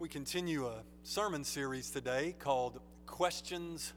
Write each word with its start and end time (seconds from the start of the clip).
We 0.00 0.08
continue 0.08 0.68
a 0.68 0.84
sermon 1.02 1.42
series 1.42 1.90
today 1.90 2.36
called 2.38 2.78
Questions 3.06 3.94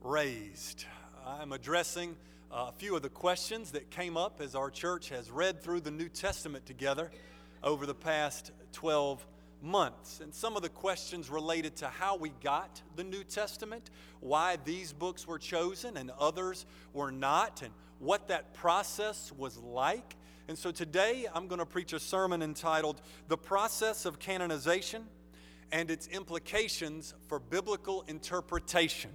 Raised. 0.00 0.86
I'm 1.26 1.52
addressing 1.52 2.16
a 2.50 2.72
few 2.72 2.96
of 2.96 3.02
the 3.02 3.10
questions 3.10 3.72
that 3.72 3.90
came 3.90 4.16
up 4.16 4.40
as 4.40 4.54
our 4.54 4.70
church 4.70 5.10
has 5.10 5.30
read 5.30 5.60
through 5.60 5.80
the 5.80 5.90
New 5.90 6.08
Testament 6.08 6.64
together 6.64 7.10
over 7.62 7.84
the 7.84 7.94
past 7.94 8.50
12 8.72 9.26
months. 9.60 10.20
And 10.22 10.34
some 10.34 10.56
of 10.56 10.62
the 10.62 10.70
questions 10.70 11.28
related 11.28 11.76
to 11.76 11.88
how 11.88 12.16
we 12.16 12.30
got 12.42 12.80
the 12.96 13.04
New 13.04 13.22
Testament, 13.22 13.90
why 14.20 14.56
these 14.64 14.94
books 14.94 15.26
were 15.26 15.38
chosen 15.38 15.98
and 15.98 16.10
others 16.18 16.64
were 16.94 17.12
not, 17.12 17.60
and 17.60 17.74
what 17.98 18.28
that 18.28 18.54
process 18.54 19.30
was 19.36 19.58
like. 19.58 20.16
And 20.48 20.56
so 20.56 20.70
today 20.70 21.26
I'm 21.34 21.46
going 21.46 21.58
to 21.58 21.66
preach 21.66 21.92
a 21.92 22.00
sermon 22.00 22.40
entitled 22.40 23.02
The 23.28 23.36
Process 23.36 24.06
of 24.06 24.18
Canonization 24.18 25.04
and 25.72 25.90
its 25.90 26.06
implications 26.08 27.14
for 27.28 27.38
biblical 27.38 28.04
interpretation. 28.08 29.10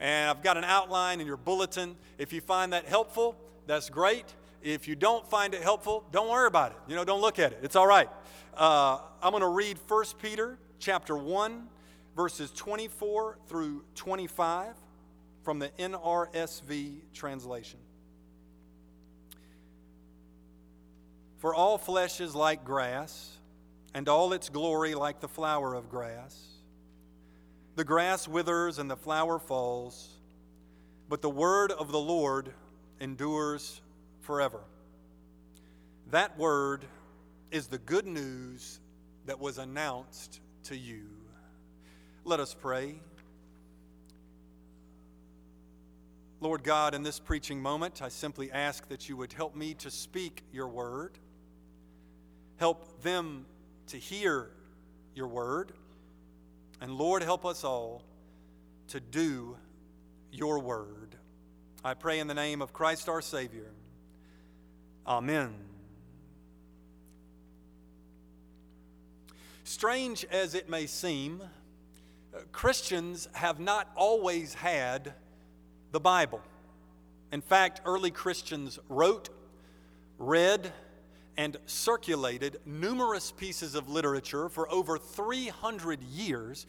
And 0.00 0.30
I've 0.30 0.42
got 0.42 0.56
an 0.56 0.64
outline 0.64 1.20
in 1.20 1.26
your 1.26 1.36
bulletin. 1.36 1.96
If 2.18 2.32
you 2.32 2.40
find 2.40 2.72
that 2.72 2.86
helpful, 2.86 3.36
that's 3.66 3.90
great. 3.90 4.24
If 4.62 4.88
you 4.88 4.96
don't 4.96 5.28
find 5.28 5.54
it 5.54 5.62
helpful, 5.62 6.04
don't 6.10 6.28
worry 6.28 6.46
about 6.46 6.72
it. 6.72 6.78
You 6.88 6.96
know, 6.96 7.04
don't 7.04 7.20
look 7.20 7.38
at 7.38 7.52
it. 7.52 7.60
It's 7.62 7.76
all 7.76 7.86
right. 7.86 8.08
Uh, 8.56 8.98
I'm 9.22 9.30
going 9.30 9.42
to 9.42 9.48
read 9.48 9.78
1 9.86 10.04
Peter 10.20 10.58
chapter 10.78 11.16
1, 11.16 11.68
verses 12.16 12.50
24 12.52 13.38
through 13.46 13.84
25 13.94 14.74
from 15.42 15.58
the 15.58 15.68
NRSV 15.78 17.00
translation. 17.14 17.78
For 21.38 21.54
all 21.54 21.78
flesh 21.78 22.20
is 22.20 22.34
like 22.34 22.64
grass 22.64 23.37
and 23.94 24.08
all 24.08 24.32
its 24.32 24.48
glory 24.48 24.94
like 24.94 25.20
the 25.20 25.28
flower 25.28 25.74
of 25.74 25.88
grass. 25.88 26.36
The 27.76 27.84
grass 27.84 28.26
withers 28.26 28.78
and 28.78 28.90
the 28.90 28.96
flower 28.96 29.38
falls, 29.38 30.08
but 31.08 31.22
the 31.22 31.30
word 31.30 31.72
of 31.72 31.92
the 31.92 31.98
Lord 31.98 32.52
endures 33.00 33.80
forever. 34.20 34.60
That 36.10 36.38
word 36.38 36.84
is 37.50 37.68
the 37.68 37.78
good 37.78 38.06
news 38.06 38.80
that 39.26 39.38
was 39.38 39.58
announced 39.58 40.40
to 40.64 40.76
you. 40.76 41.04
Let 42.24 42.40
us 42.40 42.54
pray. 42.54 42.96
Lord 46.40 46.62
God, 46.62 46.94
in 46.94 47.02
this 47.02 47.18
preaching 47.18 47.60
moment, 47.60 48.00
I 48.00 48.08
simply 48.08 48.52
ask 48.52 48.88
that 48.88 49.08
you 49.08 49.16
would 49.16 49.32
help 49.32 49.56
me 49.56 49.74
to 49.74 49.90
speak 49.90 50.44
your 50.52 50.68
word. 50.68 51.18
Help 52.58 53.02
them 53.02 53.44
to 53.88 53.98
hear 53.98 54.50
your 55.14 55.28
word. 55.28 55.72
And 56.80 56.92
Lord, 56.94 57.22
help 57.22 57.44
us 57.44 57.64
all 57.64 58.02
to 58.88 59.00
do 59.00 59.56
your 60.30 60.58
word. 60.60 61.16
I 61.84 61.94
pray 61.94 62.18
in 62.18 62.26
the 62.26 62.34
name 62.34 62.62
of 62.62 62.72
Christ 62.72 63.08
our 63.08 63.22
Savior. 63.22 63.70
Amen. 65.06 65.54
Strange 69.64 70.24
as 70.30 70.54
it 70.54 70.68
may 70.68 70.86
seem, 70.86 71.42
uh, 72.34 72.38
Christians 72.52 73.28
have 73.32 73.60
not 73.60 73.90
always 73.96 74.54
had 74.54 75.12
the 75.92 76.00
Bible. 76.00 76.40
In 77.32 77.42
fact, 77.42 77.82
early 77.84 78.10
Christians 78.10 78.78
wrote, 78.88 79.28
read, 80.18 80.72
and 81.38 81.56
circulated 81.66 82.60
numerous 82.66 83.30
pieces 83.30 83.76
of 83.76 83.88
literature 83.88 84.48
for 84.48 84.70
over 84.72 84.98
300 84.98 86.02
years 86.02 86.66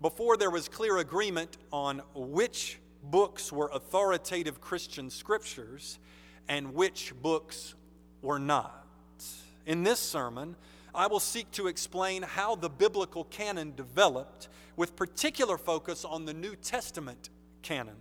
before 0.00 0.36
there 0.36 0.50
was 0.50 0.68
clear 0.68 0.98
agreement 0.98 1.56
on 1.72 2.00
which 2.14 2.78
books 3.02 3.52
were 3.52 3.68
authoritative 3.74 4.60
Christian 4.60 5.10
scriptures 5.10 5.98
and 6.48 6.72
which 6.72 7.12
books 7.20 7.74
were 8.22 8.38
not. 8.38 8.86
In 9.66 9.82
this 9.82 9.98
sermon, 9.98 10.54
I 10.94 11.08
will 11.08 11.20
seek 11.20 11.50
to 11.52 11.66
explain 11.66 12.22
how 12.22 12.54
the 12.54 12.70
biblical 12.70 13.24
canon 13.24 13.74
developed, 13.74 14.48
with 14.76 14.94
particular 14.94 15.58
focus 15.58 16.04
on 16.04 16.26
the 16.26 16.34
New 16.34 16.54
Testament 16.54 17.30
canon. 17.62 17.96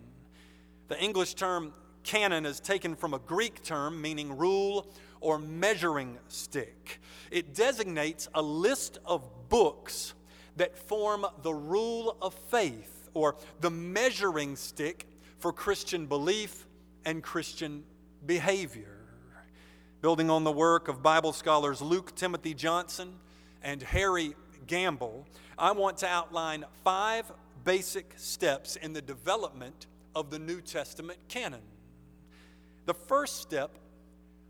The 0.87 1.01
English 1.01 1.33
term 1.33 1.73
canon 2.03 2.45
is 2.45 2.59
taken 2.59 2.95
from 2.95 3.15
a 3.15 3.19
Greek 3.19 3.63
term 3.63 3.99
meaning 3.99 4.37
rule 4.37 4.87
or 5.25 5.39
measuring 5.39 6.19
stick. 6.27 7.01
It 7.31 7.55
designates 7.55 8.29
a 8.35 8.43
list 8.43 8.99
of 9.05 9.27
books 9.49 10.13
that 10.55 10.77
form 10.77 11.25
the 11.41 11.51
rule 11.51 12.15
of 12.21 12.35
faith 12.51 13.09
or 13.15 13.35
the 13.59 13.71
measuring 13.71 14.55
stick 14.55 15.07
for 15.39 15.51
Christian 15.51 16.05
belief 16.05 16.67
and 17.05 17.23
Christian 17.23 17.83
behavior. 18.27 18.99
Building 20.01 20.29
on 20.29 20.43
the 20.43 20.51
work 20.51 20.89
of 20.89 21.01
Bible 21.01 21.33
scholars 21.33 21.81
Luke 21.81 22.15
Timothy 22.15 22.53
Johnson 22.53 23.15
and 23.63 23.81
Harry 23.81 24.35
Gamble, 24.67 25.25
I 25.57 25.71
want 25.71 25.97
to 25.97 26.07
outline 26.07 26.65
five 26.83 27.31
basic 27.63 28.13
steps 28.17 28.75
in 28.75 28.93
the 28.93 29.01
development 29.01 29.87
of 30.13 30.29
the 30.29 30.37
New 30.37 30.61
Testament 30.61 31.17
canon. 31.29 31.63
The 32.85 32.93
first 32.93 33.41
step 33.41 33.79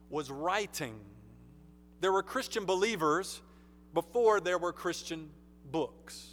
was 0.10 0.30
writing. 0.32 1.00
There 2.02 2.12
were 2.12 2.24
Christian 2.24 2.66
believers 2.66 3.42
before 3.94 4.40
there 4.40 4.58
were 4.58 4.74
Christian 4.74 5.30
books. 5.72 6.28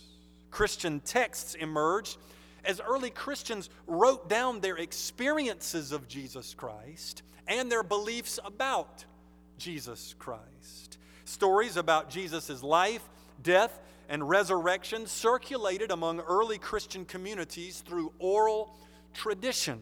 Christian 0.50 1.00
texts 1.00 1.54
emerged 1.54 2.18
as 2.64 2.80
early 2.80 3.10
Christians 3.10 3.70
wrote 3.86 4.28
down 4.28 4.60
their 4.60 4.76
experiences 4.76 5.92
of 5.92 6.08
Jesus 6.08 6.54
Christ 6.54 7.22
and 7.48 7.70
their 7.70 7.82
beliefs 7.82 8.38
about 8.44 9.04
Jesus 9.58 10.14
Christ. 10.18 10.98
Stories 11.24 11.76
about 11.76 12.10
Jesus' 12.10 12.62
life, 12.62 13.08
death, 13.42 13.80
and 14.08 14.28
resurrection 14.28 15.06
circulated 15.06 15.90
among 15.90 16.20
early 16.20 16.58
Christian 16.58 17.04
communities 17.04 17.80
through 17.80 18.12
oral 18.18 18.76
tradition. 19.14 19.80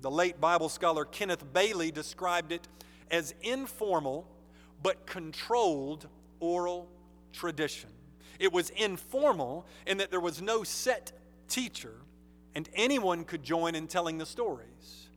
The 0.00 0.10
late 0.10 0.40
Bible 0.40 0.68
scholar 0.68 1.04
Kenneth 1.04 1.52
Bailey 1.52 1.90
described 1.90 2.52
it 2.52 2.66
as 3.10 3.34
informal 3.42 4.28
but 4.82 5.06
controlled 5.06 6.08
oral 6.40 6.88
tradition. 7.32 7.90
It 8.38 8.52
was 8.52 8.70
informal 8.70 9.66
in 9.86 9.98
that 9.98 10.10
there 10.10 10.20
was 10.20 10.42
no 10.42 10.62
set 10.64 11.12
teacher 11.48 11.94
and 12.54 12.68
anyone 12.74 13.24
could 13.24 13.42
join 13.42 13.74
in 13.74 13.86
telling 13.86 14.18
the 14.18 14.26
stories. 14.26 15.08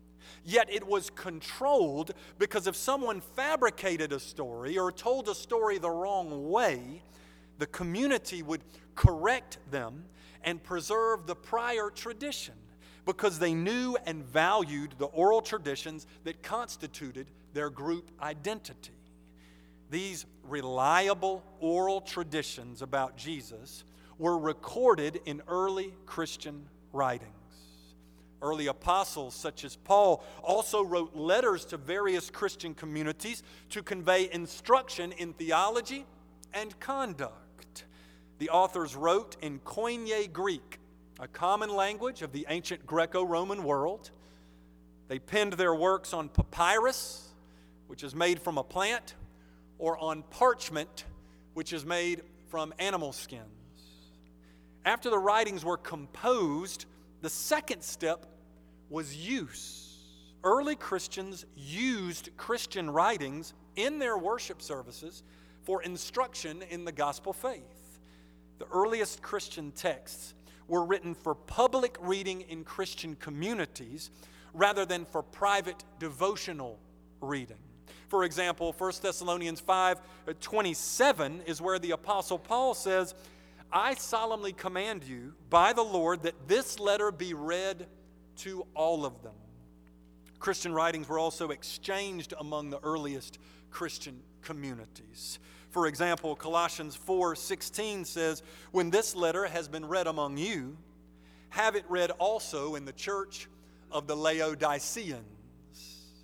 Yet 0.44 0.72
it 0.72 0.88
was 0.88 1.10
controlled 1.10 2.14
because 2.40 2.68
if 2.68 2.76
someone 2.76 3.22
fabricated 3.22 4.14
a 4.14 4.20
story 4.20 4.78
or 4.78 4.92
told 4.92 5.28
a 5.28 5.36
story 5.36 5.78
the 5.78 5.90
wrong 5.90 6.50
way, 6.50 7.02
the 7.58 7.68
community 7.68 8.44
would 8.44 8.62
correct 8.96 9.58
them 9.72 10.06
and 10.44 10.64
preserve 10.64 11.28
the 11.28 11.36
prior 11.36 11.90
tradition 11.90 12.54
because 13.06 13.40
they 13.40 13.54
knew 13.54 13.98
and 14.06 14.24
valued 14.24 14.94
the 14.98 15.06
oral 15.08 15.42
traditions 15.42 16.08
that 16.24 16.42
constituted 16.44 17.28
their 17.58 17.70
group 17.72 18.12
identity. 18.22 18.94
These 19.90 20.28
reliable 20.44 21.44
oral 21.60 22.02
traditions 22.02 22.84
about 22.84 23.18
Jesus 23.18 23.84
were 24.20 24.38
recorded 24.38 25.22
in 25.26 25.42
early 25.48 25.92
Christian 26.06 26.68
writings. 26.94 27.32
Early 28.44 28.68
apostles, 28.68 29.34
such 29.34 29.66
as 29.66 29.76
Paul, 29.76 30.24
also 30.44 30.84
wrote 30.84 31.16
letters 31.16 31.66
to 31.66 31.78
various 31.78 32.30
Christian 32.30 32.76
communities 32.76 33.42
to 33.72 33.82
convey 33.82 34.30
instruction 34.32 35.12
in 35.14 35.34
theology 35.34 36.06
and 36.54 36.80
conduct. 36.80 37.86
The 38.38 38.52
authors 38.52 38.96
wrote 38.96 39.36
in 39.42 39.62
Koine 39.62 40.32
Greek, 40.32 40.78
a 41.20 41.28
common 41.28 41.74
language 41.74 42.22
of 42.22 42.32
the 42.34 42.46
ancient 42.50 42.86
Greco 42.86 43.24
Roman 43.24 43.64
world. 43.64 44.12
They 45.08 45.18
penned 45.18 45.54
their 45.54 45.74
works 45.74 46.14
on 46.14 46.30
papyrus, 46.30 47.27
which 47.88 48.04
is 48.04 48.14
made 48.14 48.42
from 48.42 48.58
a 48.58 48.64
plant, 48.64 49.16
or 49.80 49.98
on 49.98 50.24
parchment, 50.30 51.06
which 51.54 51.74
is 51.74 51.86
made 51.86 52.22
from 52.50 52.74
animal 52.80 53.12
skins. 53.12 53.44
After 54.86 55.10
the 55.10 55.20
writings 55.20 55.66
were 55.66 55.78
composed, 55.78 56.86
the 57.22 57.30
second 57.30 57.82
step 57.82 58.26
was 58.90 59.16
use. 59.16 59.84
Early 60.44 60.76
Christians 60.76 61.46
used 61.56 62.30
Christian 62.38 62.90
writings 62.90 63.54
in 63.76 64.00
their 64.00 64.18
worship 64.18 64.62
services 64.62 65.24
for 65.64 65.82
instruction 65.84 66.64
in 66.70 66.86
the 66.86 66.92
gospel 66.92 67.34
faith. 67.34 68.00
The 68.60 68.68
earliest 68.72 69.22
Christian 69.22 69.72
texts 69.72 70.34
were 70.68 70.86
written 70.86 71.14
for 71.14 71.36
public 71.36 71.98
reading 72.00 72.42
in 72.42 72.64
Christian 72.64 73.16
communities 73.16 74.10
rather 74.54 74.86
than 74.86 75.06
for 75.06 75.22
private 75.22 75.84
devotional 76.00 76.80
reading. 77.22 77.58
For 78.08 78.24
example, 78.24 78.74
1 78.78 78.92
Thessalonians 79.02 79.60
5 79.60 80.00
uh, 80.28 80.34
27 80.40 81.42
is 81.46 81.62
where 81.62 81.80
the 81.80 81.92
Apostle 81.92 82.40
Paul 82.40 82.74
says, 82.74 83.14
I 83.72 83.96
solemnly 83.96 84.54
command 84.54 85.04
you 85.04 85.34
by 85.50 85.74
the 85.74 85.84
Lord 85.84 86.24
that 86.24 86.48
this 86.48 86.80
letter 86.80 87.12
be 87.12 87.34
read 87.34 87.88
to 88.38 88.66
all 88.74 89.06
of 89.06 89.24
them. 89.24 89.34
Christian 90.40 90.74
writings 90.74 91.10
were 91.10 91.20
also 91.20 91.50
exchanged 91.50 92.34
among 92.40 92.70
the 92.70 92.80
earliest 92.82 93.40
Christian 93.72 94.22
communities. 94.42 95.40
For 95.70 95.88
example, 95.88 96.36
Colossians 96.36 96.96
4:16 96.96 98.06
says, 98.06 98.42
"When 98.72 98.90
this 98.90 99.16
letter 99.16 99.46
has 99.48 99.68
been 99.68 99.86
read 99.86 100.08
among 100.08 100.38
you, 100.38 100.78
have 101.50 101.76
it 101.76 101.86
read 101.90 102.12
also 102.12 102.76
in 102.76 102.86
the 102.86 102.94
church 102.94 103.50
of 103.92 104.08
the 104.08 104.16
Laodiceans." 104.16 105.26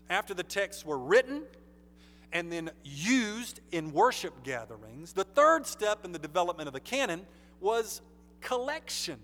After 0.10 0.34
the 0.34 0.44
texts 0.44 0.86
were 0.86 0.98
written 0.98 1.46
and 2.34 2.52
then 2.52 2.70
used 2.84 3.62
in 3.72 3.94
worship 3.94 4.44
gatherings, 4.44 5.14
the 5.14 5.24
third 5.24 5.66
step 5.66 6.04
in 6.04 6.12
the 6.12 6.20
development 6.20 6.68
of 6.68 6.74
the 6.74 6.80
canon 6.80 7.26
was 7.62 8.02
collection 8.42 9.18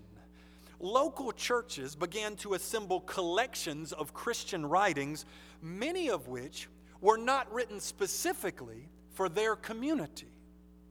local 0.80 1.30
churches 1.32 1.94
began 1.94 2.34
to 2.36 2.54
assemble 2.54 3.00
collections 3.00 3.92
of 3.92 4.14
Christian 4.14 4.64
writings, 4.64 5.26
many 5.62 6.10
of 6.10 6.26
which 6.26 6.68
were 7.00 7.18
not 7.18 7.52
written 7.52 7.78
specifically 7.80 8.88
for 9.10 9.28
their 9.28 9.54
community. 9.56 10.32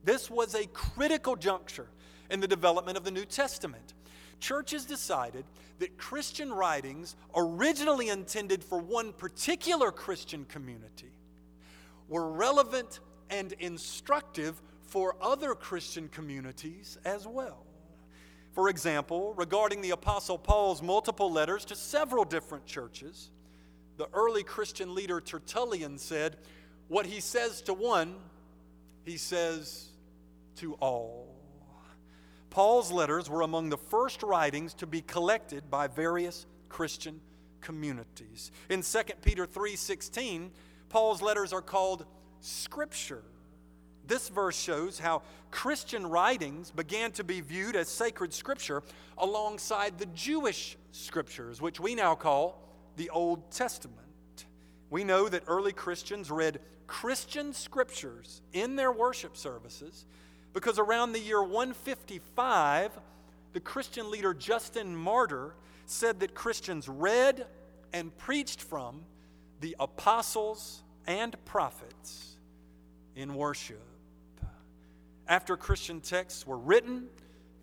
This 0.03 0.29
was 0.29 0.55
a 0.55 0.67
critical 0.67 1.35
juncture 1.35 1.89
in 2.29 2.39
the 2.39 2.47
development 2.47 2.97
of 2.97 3.03
the 3.03 3.11
New 3.11 3.25
Testament. 3.25 3.95
Churches 4.39 4.85
decided 4.85 5.43
that 5.79 5.97
Christian 5.97 6.53
writings, 6.53 7.15
originally 7.35 8.09
intended 8.09 8.63
for 8.63 8.79
one 8.79 9.11
particular 9.11 9.91
Christian 9.91 10.45
community, 10.45 11.11
were 12.09 12.29
relevant 12.31 12.99
and 13.29 13.53
instructive 13.53 14.61
for 14.81 15.15
other 15.21 15.53
Christian 15.55 16.09
communities 16.09 16.97
as 17.05 17.27
well. 17.27 17.65
For 18.53 18.69
example, 18.69 19.33
regarding 19.35 19.81
the 19.81 19.91
Apostle 19.91 20.37
Paul's 20.37 20.81
multiple 20.81 21.31
letters 21.31 21.63
to 21.65 21.75
several 21.75 22.25
different 22.25 22.65
churches, 22.65 23.29
the 23.97 24.09
early 24.13 24.43
Christian 24.43 24.95
leader 24.95 25.21
Tertullian 25.21 25.97
said, 25.97 26.37
What 26.87 27.05
he 27.05 27.19
says 27.19 27.61
to 27.63 27.73
one, 27.73 28.15
he 29.03 29.17
says 29.17 29.89
to 30.57 30.73
all. 30.75 31.35
Paul's 32.49 32.91
letters 32.91 33.29
were 33.29 33.41
among 33.41 33.69
the 33.69 33.77
first 33.77 34.23
writings 34.23 34.73
to 34.75 34.87
be 34.87 35.01
collected 35.01 35.69
by 35.69 35.87
various 35.87 36.47
Christian 36.67 37.21
communities. 37.61 38.51
In 38.69 38.81
2 38.81 39.21
Peter 39.21 39.45
3:16, 39.45 40.51
Paul's 40.89 41.21
letters 41.21 41.53
are 41.53 41.61
called 41.61 42.05
scripture. 42.41 43.23
This 44.05 44.27
verse 44.27 44.59
shows 44.59 44.97
how 44.99 45.21
Christian 45.51 46.07
writings 46.07 46.71
began 46.71 47.11
to 47.13 47.23
be 47.23 47.41
viewed 47.41 47.75
as 47.75 47.87
sacred 47.87 48.33
scripture 48.33 48.81
alongside 49.17 49.99
the 49.99 50.07
Jewish 50.07 50.77
scriptures, 50.91 51.61
which 51.61 51.79
we 51.79 51.93
now 51.93 52.15
call 52.15 52.61
the 52.95 53.09
Old 53.11 53.51
Testament. 53.51 53.99
We 54.89 55.03
know 55.03 55.29
that 55.29 55.43
early 55.47 55.73
Christians 55.73 56.31
read 56.31 56.59
Christian 56.87 57.53
scriptures 57.53 58.41
in 58.51 58.75
their 58.75 58.91
worship 58.91 59.37
services 59.37 60.05
because 60.53 60.79
around 60.79 61.11
the 61.11 61.19
year 61.19 61.43
155, 61.43 62.99
the 63.53 63.59
Christian 63.59 64.09
leader 64.09 64.33
Justin 64.33 64.95
Martyr 64.95 65.53
said 65.85 66.19
that 66.21 66.33
Christians 66.33 66.89
read 66.89 67.45
and 67.93 68.15
preached 68.17 68.61
from 68.61 69.05
the 69.59 69.75
apostles 69.79 70.83
and 71.07 71.35
prophets 71.45 72.37
in 73.15 73.35
worship 73.35 73.81
after 75.29 75.55
Christian 75.55 76.01
texts 76.01 76.45
were 76.45 76.57
written, 76.57 77.07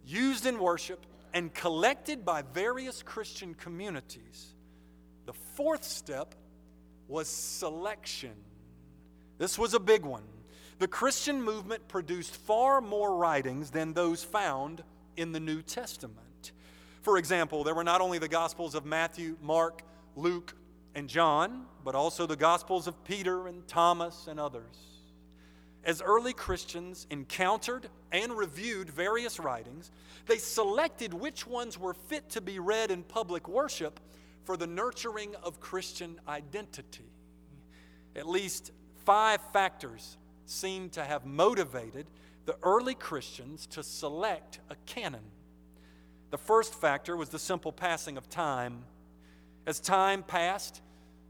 used 0.07 0.47
in 0.47 0.59
worship, 0.59 1.05
and 1.35 1.53
collected 1.53 2.25
by 2.25 2.43
various 2.55 3.03
Christian 3.03 3.55
communities, 3.55 4.55
the 5.27 5.33
fourth 5.33 5.83
step 5.83 6.35
was 7.09 7.29
selection. 7.29 8.33
This 9.37 9.59
was 9.59 9.75
a 9.75 9.81
big 9.81 10.05
one. 10.05 10.23
The 10.79 10.87
Christian 10.87 11.43
movement 11.43 11.89
produced 11.89 12.37
far 12.37 12.81
more 12.81 13.17
writings 13.17 13.71
than 13.71 13.93
those 13.93 14.23
found 14.23 14.85
in 15.17 15.33
the 15.33 15.41
New 15.41 15.61
Testament. 15.61 16.53
For 17.03 17.19
example, 17.19 17.65
there 17.65 17.75
were 17.75 17.85
not 17.85 18.01
only 18.01 18.19
the 18.19 18.29
Gospels 18.29 18.75
of 18.75 18.87
Matthew, 18.87 19.37
Mark, 19.43 19.83
Luke, 20.15 20.55
and 20.97 21.11
John, 21.11 21.67
but 21.85 21.95
also 21.95 22.27
the 22.27 22.37
Gospels 22.37 22.87
of 22.87 23.05
Peter 23.05 23.47
and 23.49 23.69
Thomas 23.69 24.27
and 24.29 24.41
others. 24.41 24.75
As 25.85 26.01
early 26.01 26.33
Christians 26.33 27.07
encountered 27.11 27.89
and 28.11 28.33
reviewed 28.33 28.89
various 28.89 29.39
writings, 29.39 29.93
they 30.27 30.39
selected 30.39 31.13
which 31.13 31.47
ones 31.47 31.79
were 31.79 31.93
fit 31.93 32.31
to 32.31 32.41
be 32.41 32.59
read 32.59 32.91
in 32.91 33.03
public 33.03 33.47
worship 33.47 34.01
for 34.45 34.57
the 34.57 34.67
nurturing 34.67 35.35
of 35.43 35.61
Christian 35.61 36.19
identity. 36.27 37.13
At 38.17 38.27
least 38.27 38.73
five 39.05 39.41
factors 39.53 40.17
seem 40.47 40.89
to 40.91 41.05
have 41.05 41.27
motivated 41.27 42.07
the 42.47 42.57
early 42.63 42.95
Christians 42.95 43.67
to 43.67 43.83
select 43.83 44.61
a 44.71 44.77
canon. 44.87 45.25
The 46.31 46.39
first 46.39 46.75
factor 46.75 47.19
was 47.19 47.29
the 47.29 47.39
simple 47.39 47.71
passing 47.71 48.17
of 48.17 48.31
time. 48.31 48.85
As 49.67 49.79
time 49.79 50.23
passed, 50.23 50.81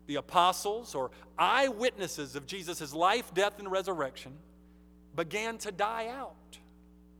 the 0.06 0.16
apostles 0.16 0.94
or 0.94 1.10
eyewitnesses 1.38 2.36
of 2.36 2.46
Jesus' 2.46 2.94
life, 2.94 3.32
death, 3.34 3.58
and 3.58 3.70
resurrection 3.70 4.32
began 5.14 5.58
to 5.58 5.72
die 5.72 6.08
out. 6.08 6.58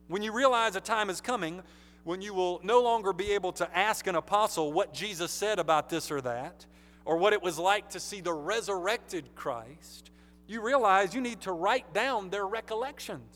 When 0.07 0.21
you 0.21 0.31
realize 0.31 0.75
a 0.75 0.81
time 0.81 1.09
is 1.09 1.19
coming 1.19 1.61
when 2.07 2.21
you 2.21 2.33
will 2.33 2.61
no 2.63 2.81
longer 2.81 3.11
be 3.11 3.31
able 3.31 3.51
to 3.51 3.77
ask 3.77 4.07
an 4.07 4.15
apostle 4.15 4.71
what 4.71 4.93
Jesus 4.93 5.29
said 5.29 5.59
about 5.59 5.89
this 5.89 6.09
or 6.09 6.21
that, 6.21 6.65
or 7.03 7.17
what 7.17 7.33
it 7.33 7.43
was 7.43 7.59
like 7.59 7.89
to 7.89 7.99
see 7.99 8.21
the 8.21 8.31
resurrected 8.31 9.35
Christ, 9.35 10.09
you 10.47 10.61
realize 10.61 11.13
you 11.13 11.19
need 11.19 11.41
to 11.41 11.51
write 11.51 11.93
down 11.93 12.29
their 12.29 12.47
recollections. 12.47 13.35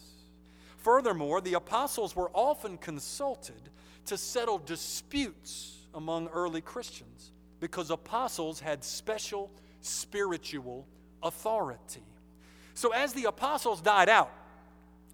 Furthermore, 0.77 1.42
the 1.42 1.56
apostles 1.56 2.15
were 2.15 2.31
often 2.33 2.77
consulted 2.77 3.62
to 4.06 4.18
settle 4.18 4.57
disputes 4.57 5.75
among 5.94 6.30
early 6.30 6.62
Christians 6.62 7.33
because 7.62 7.92
apostles 7.92 8.60
had 8.60 8.84
special 8.84 9.50
spiritual 9.80 10.86
authority. 11.24 12.04
So, 12.74 12.92
as 12.92 13.13
the 13.13 13.25
apostles 13.25 13.80
died 13.80 14.10
out, 14.10 14.31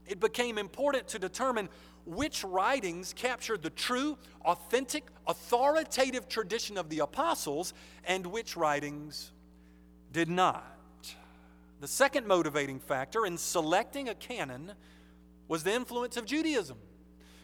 it 0.08 0.20
became 0.20 0.58
important 0.58 1.08
to 1.10 1.20
determine 1.20 1.70
which 2.06 2.44
writings 2.46 3.14
captured 3.14 3.62
the 3.62 3.70
true, 3.70 4.18
authentic, 4.46 5.04
authoritative 5.28 6.30
tradition 6.30 6.78
of 6.78 6.90
the 6.90 7.00
apostles 7.00 7.74
and 8.06 8.26
which 8.26 8.56
writings 8.56 9.32
did 10.14 10.30
not. 10.30 10.66
The 11.82 11.88
second 11.88 12.26
motivating 12.26 12.80
factor 12.80 13.26
in 13.26 13.38
selecting 13.38 14.08
a 14.08 14.16
canon 14.16 14.72
was 15.50 15.64
the 15.64 15.74
influence 15.74 16.16
of 16.16 16.26
Judaism. 16.26 16.78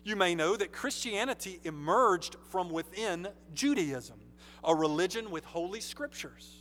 You 0.05 0.15
may 0.15 0.33
know 0.33 0.55
that 0.55 0.71
Christianity 0.71 1.59
emerged 1.63 2.37
from 2.49 2.69
within 2.69 3.27
Judaism, 3.53 4.19
a 4.63 4.73
religion 4.73 5.31
with 5.31 5.45
holy 5.45 5.81
scriptures. 5.81 6.57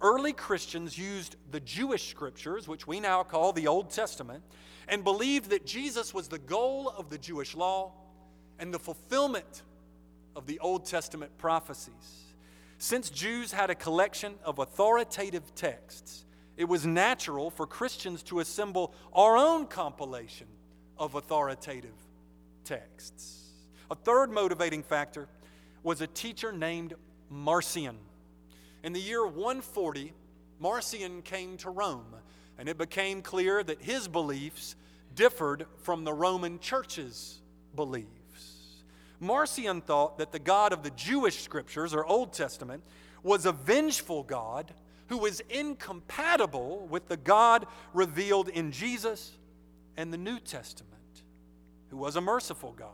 Early 0.00 0.32
Christians 0.32 0.98
used 0.98 1.36
the 1.50 1.60
Jewish 1.60 2.08
scriptures, 2.10 2.68
which 2.68 2.86
we 2.86 3.00
now 3.00 3.22
call 3.22 3.52
the 3.52 3.66
Old 3.66 3.90
Testament, 3.90 4.42
and 4.88 5.02
believed 5.02 5.50
that 5.50 5.64
Jesus 5.64 6.12
was 6.12 6.28
the 6.28 6.38
goal 6.38 6.92
of 6.96 7.10
the 7.10 7.18
Jewish 7.18 7.54
law 7.54 7.92
and 8.58 8.72
the 8.72 8.78
fulfillment 8.78 9.62
of 10.36 10.46
the 10.46 10.58
Old 10.58 10.84
Testament 10.84 11.36
prophecies. 11.38 12.34
Since 12.78 13.10
Jews 13.10 13.52
had 13.52 13.70
a 13.70 13.74
collection 13.74 14.34
of 14.44 14.58
authoritative 14.58 15.54
texts, 15.54 16.24
it 16.56 16.66
was 16.66 16.86
natural 16.86 17.50
for 17.50 17.66
Christians 17.66 18.22
to 18.24 18.40
assemble 18.40 18.94
our 19.12 19.36
own 19.36 19.66
compilation 19.66 20.46
of 20.98 21.14
authoritative 21.14 21.94
texts. 22.64 23.42
A 23.90 23.94
third 23.94 24.30
motivating 24.30 24.82
factor 24.82 25.28
was 25.82 26.00
a 26.00 26.06
teacher 26.06 26.52
named 26.52 26.94
Marcion. 27.34 27.98
In 28.82 28.92
the 28.92 29.00
year 29.00 29.26
140, 29.26 30.12
Marcion 30.60 31.22
came 31.22 31.56
to 31.58 31.70
Rome 31.70 32.14
and 32.58 32.68
it 32.68 32.78
became 32.78 33.22
clear 33.22 33.62
that 33.62 33.82
his 33.82 34.06
beliefs 34.06 34.76
differed 35.14 35.66
from 35.78 36.04
the 36.04 36.12
Roman 36.12 36.60
church's 36.60 37.40
beliefs. 37.74 38.08
Marcion 39.20 39.80
thought 39.80 40.18
that 40.18 40.32
the 40.32 40.38
God 40.38 40.72
of 40.72 40.82
the 40.82 40.90
Jewish 40.90 41.42
scriptures, 41.42 41.94
or 41.94 42.04
Old 42.06 42.32
Testament, 42.32 42.82
was 43.22 43.46
a 43.46 43.52
vengeful 43.52 44.22
God 44.22 44.72
who 45.08 45.18
was 45.18 45.40
incompatible 45.50 46.86
with 46.88 47.08
the 47.08 47.16
God 47.16 47.66
revealed 47.92 48.48
in 48.48 48.70
Jesus 48.70 49.32
and 49.96 50.12
the 50.12 50.18
New 50.18 50.38
Testament, 50.38 50.92
who 51.90 51.96
was 51.96 52.16
a 52.16 52.20
merciful 52.20 52.72
God. 52.72 52.88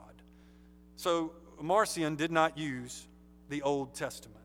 So 0.96 1.32
Marcion 1.60 2.16
did 2.16 2.30
not 2.30 2.56
use 2.56 3.06
the 3.50 3.62
Old 3.62 3.94
Testament. 3.94 4.38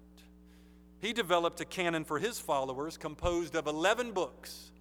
He 1.00 1.14
developed 1.14 1.62
a 1.62 1.66
canon 1.66 2.04
for 2.04 2.20
his 2.20 2.40
followers 2.40 2.98
composed 2.98 3.56
of 3.56 3.68
11 3.68 4.12
books 4.12 4.72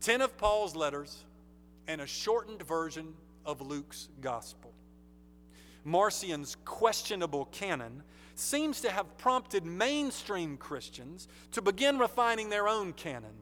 10 0.00 0.20
of 0.20 0.38
Paul's 0.38 0.76
letters, 0.76 1.24
and 1.88 2.00
a 2.00 2.06
shortened 2.06 2.62
version 2.62 3.14
of 3.44 3.60
Luke's 3.60 4.08
gospel. 4.20 4.72
Marcion's 5.84 6.56
questionable 6.64 7.46
canon, 7.46 8.02
seems 8.36 8.80
to 8.80 8.90
have 8.90 9.18
prompted 9.18 9.64
mainstream 9.64 10.56
Christians 10.56 11.26
to 11.50 11.60
begin 11.60 11.98
refining 11.98 12.50
their 12.50 12.68
own 12.68 12.92
canon. 12.92 13.34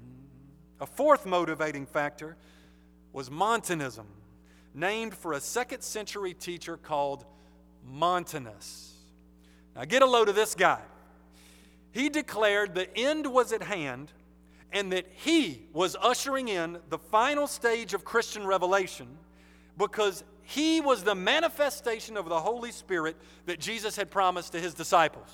A 0.81 0.87
fourth 0.87 1.27
motivating 1.27 1.85
factor 1.85 2.37
was 3.13 3.31
Montanism, 3.31 4.07
named 4.73 5.15
for 5.15 5.35
a 5.35 5.41
second 5.41 5.83
century 5.83 6.33
teacher 6.33 6.79
called 6.79 7.27
Montanus. 7.85 8.96
Now, 9.77 9.85
get 9.85 10.03
a 10.03 10.07
load 10.07 10.29
of 10.29 10.35
this 10.35 10.55
guy. 10.55 10.81
He 11.93 12.09
declared 12.09 12.75
the 12.75 12.95
end 12.97 13.27
was 13.27 13.53
at 13.53 13.63
hand 13.63 14.13
and 14.73 14.93
that 14.93 15.07
he 15.11 15.67
was 15.73 15.97
ushering 16.01 16.49
in 16.49 16.79
the 16.89 16.99
final 16.99 17.47
stage 17.47 17.95
of 17.95 18.05
Christian 18.05 18.47
revelation 18.47 19.07
because 19.79 20.25
he 20.43 20.81
was 20.81 21.05
the 21.05 21.15
manifestation 21.15 22.17
of 22.17 22.29
the 22.29 22.41
Holy 22.41 22.73
Spirit 22.73 23.17
that 23.47 23.61
Jesus 23.61 23.97
had 23.97 24.11
promised 24.11 24.53
to 24.53 24.61
his 24.61 24.75
disciples. 24.75 25.31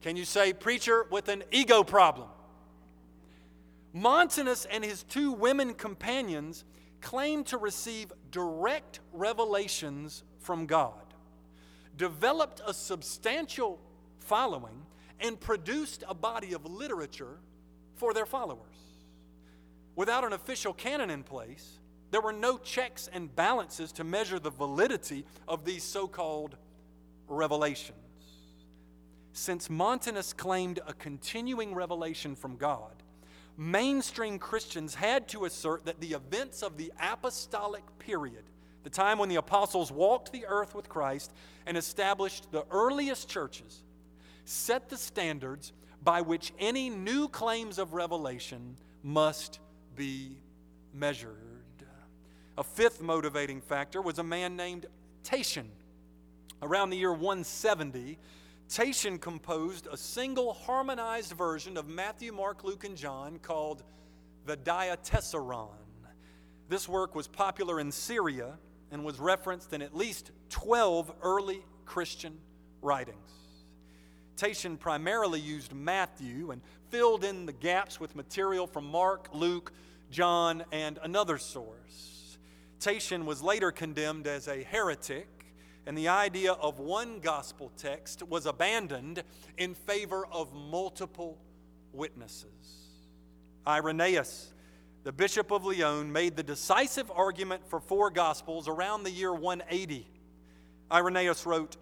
Can 0.00 0.16
you 0.16 0.24
say, 0.24 0.52
preacher 0.52 1.06
with 1.10 1.28
an 1.28 1.44
ego 1.50 1.82
problem? 1.82 2.28
Montanus 3.92 4.64
and 4.70 4.84
his 4.84 5.02
two 5.02 5.32
women 5.32 5.74
companions 5.74 6.64
claimed 7.00 7.46
to 7.46 7.58
receive 7.58 8.12
direct 8.30 9.00
revelations 9.12 10.22
from 10.38 10.66
God, 10.66 11.07
developed 11.98 12.62
a 12.66 12.72
substantial 12.72 13.78
following, 14.28 14.84
and 15.20 15.40
produced 15.40 16.04
a 16.06 16.14
body 16.14 16.52
of 16.52 16.64
literature 16.64 17.38
for 17.94 18.14
their 18.14 18.26
followers. 18.26 18.76
Without 19.96 20.22
an 20.22 20.32
official 20.32 20.72
canon 20.72 21.10
in 21.10 21.22
place, 21.22 21.80
there 22.10 22.20
were 22.20 22.32
no 22.32 22.58
checks 22.58 23.08
and 23.12 23.34
balances 23.34 23.90
to 23.92 24.04
measure 24.04 24.38
the 24.38 24.50
validity 24.50 25.24
of 25.48 25.64
these 25.64 25.82
so 25.82 26.06
called 26.06 26.56
revelations. 27.26 27.96
Since 29.32 29.68
Montanus 29.68 30.32
claimed 30.32 30.80
a 30.86 30.92
continuing 30.92 31.74
revelation 31.74 32.36
from 32.36 32.56
God, 32.56 33.02
mainstream 33.56 34.38
Christians 34.38 34.94
had 34.94 35.26
to 35.28 35.46
assert 35.46 35.84
that 35.86 36.00
the 36.00 36.12
events 36.12 36.62
of 36.62 36.76
the 36.76 36.92
apostolic 37.00 37.82
period, 37.98 38.44
the 38.82 38.90
time 38.90 39.18
when 39.18 39.28
the 39.28 39.36
apostles 39.36 39.90
walked 39.90 40.32
the 40.32 40.46
earth 40.46 40.74
with 40.74 40.88
Christ 40.88 41.32
and 41.66 41.76
established 41.76 42.50
the 42.52 42.64
earliest 42.70 43.28
churches, 43.28 43.82
set 44.44 44.88
the 44.88 44.96
standards 44.96 45.72
by 46.02 46.20
which 46.20 46.52
any 46.58 46.88
new 46.90 47.28
claims 47.28 47.78
of 47.78 47.92
revelation 47.92 48.76
must 49.02 49.60
be 49.96 50.38
measured. 50.94 51.36
A 52.56 52.64
fifth 52.64 53.00
motivating 53.00 53.60
factor 53.60 54.00
was 54.00 54.18
a 54.18 54.24
man 54.24 54.56
named 54.56 54.86
Tatian. 55.22 55.68
Around 56.62 56.90
the 56.90 56.96
year 56.96 57.12
170, 57.12 58.18
Tatian 58.68 59.18
composed 59.18 59.86
a 59.86 59.96
single 59.96 60.52
harmonized 60.52 61.32
version 61.32 61.76
of 61.76 61.88
Matthew, 61.88 62.32
Mark, 62.32 62.64
Luke, 62.64 62.84
and 62.84 62.96
John 62.96 63.38
called 63.38 63.82
the 64.44 64.56
Diatessaron. 64.56 65.68
This 66.68 66.88
work 66.88 67.14
was 67.14 67.28
popular 67.28 67.80
in 67.80 67.92
Syria 67.92 68.58
and 68.90 69.04
was 69.04 69.18
referenced 69.18 69.72
in 69.72 69.82
at 69.82 69.96
least 69.96 70.30
12 70.50 71.12
early 71.22 71.64
Christian 71.84 72.38
writings. 72.82 73.16
Tatian 74.36 74.78
primarily 74.78 75.40
used 75.40 75.74
Matthew 75.74 76.52
and 76.52 76.62
filled 76.90 77.24
in 77.24 77.44
the 77.44 77.52
gaps 77.52 77.98
with 77.98 78.14
material 78.14 78.66
from 78.66 78.84
Mark, 78.86 79.28
Luke, 79.32 79.72
John, 80.10 80.64
and 80.70 80.98
another 81.02 81.38
source. 81.38 82.38
Tatian 82.80 83.24
was 83.26 83.42
later 83.42 83.72
condemned 83.72 84.26
as 84.28 84.46
a 84.46 84.62
heretic, 84.62 85.28
and 85.86 85.98
the 85.98 86.08
idea 86.08 86.52
of 86.52 86.78
one 86.78 87.18
gospel 87.18 87.72
text 87.76 88.22
was 88.22 88.46
abandoned 88.46 89.24
in 89.56 89.74
favor 89.74 90.26
of 90.30 90.52
multiple 90.54 91.38
witnesses. 91.92 92.46
Irenaeus, 93.66 94.52
the 95.08 95.12
Bishop 95.12 95.50
of 95.50 95.64
Lyon, 95.64 96.12
made 96.12 96.36
the 96.36 96.42
decisive 96.42 97.10
argument 97.10 97.62
for 97.66 97.80
four 97.80 98.10
gospels 98.10 98.68
around 98.68 99.04
the 99.04 99.10
year 99.10 99.32
180. 99.32 100.06
Irenaeus 100.92 101.46
wrote, 101.46 101.78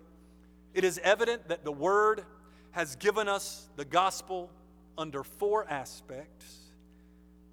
It 0.74 0.84
is 0.84 1.00
evident 1.02 1.48
that 1.48 1.64
the 1.64 1.72
Word 1.72 2.24
has 2.70 2.94
given 2.94 3.26
us 3.26 3.68
the 3.74 3.84
gospel 3.84 4.48
under 4.96 5.24
four 5.24 5.68
aspects, 5.68 6.56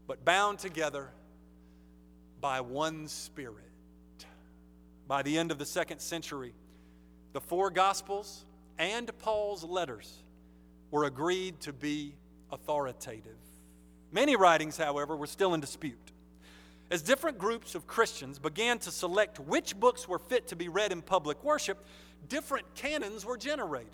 but 0.05 0.23
bound 0.23 0.59
together 0.59 1.09
by 2.39 2.61
one 2.61 3.07
Spirit. 3.07 3.57
By 5.07 5.23
the 5.23 5.39
end 5.39 5.49
of 5.49 5.57
the 5.57 5.65
second 5.65 6.01
century, 6.01 6.53
the 7.31 7.41
four 7.41 7.71
gospels 7.71 8.45
and 8.77 9.09
Paul's 9.17 9.63
letters 9.63 10.21
were 10.91 11.05
agreed 11.05 11.61
to 11.61 11.73
be 11.73 12.13
authoritative. 12.51 13.42
Many 14.13 14.35
writings, 14.35 14.77
however, 14.77 15.17
were 15.17 15.27
still 15.27 15.55
in 15.55 15.59
dispute. 15.59 16.11
As 16.91 17.01
different 17.01 17.39
groups 17.39 17.73
of 17.73 17.87
Christians 17.87 18.37
began 18.37 18.77
to 18.79 18.91
select 18.91 19.39
which 19.39 19.75
books 19.79 20.07
were 20.07 20.19
fit 20.19 20.47
to 20.49 20.55
be 20.55 20.69
read 20.69 20.91
in 20.91 21.01
public 21.01 21.43
worship, 21.43 21.83
different 22.29 22.75
canons 22.75 23.25
were 23.25 23.37
generated. 23.37 23.89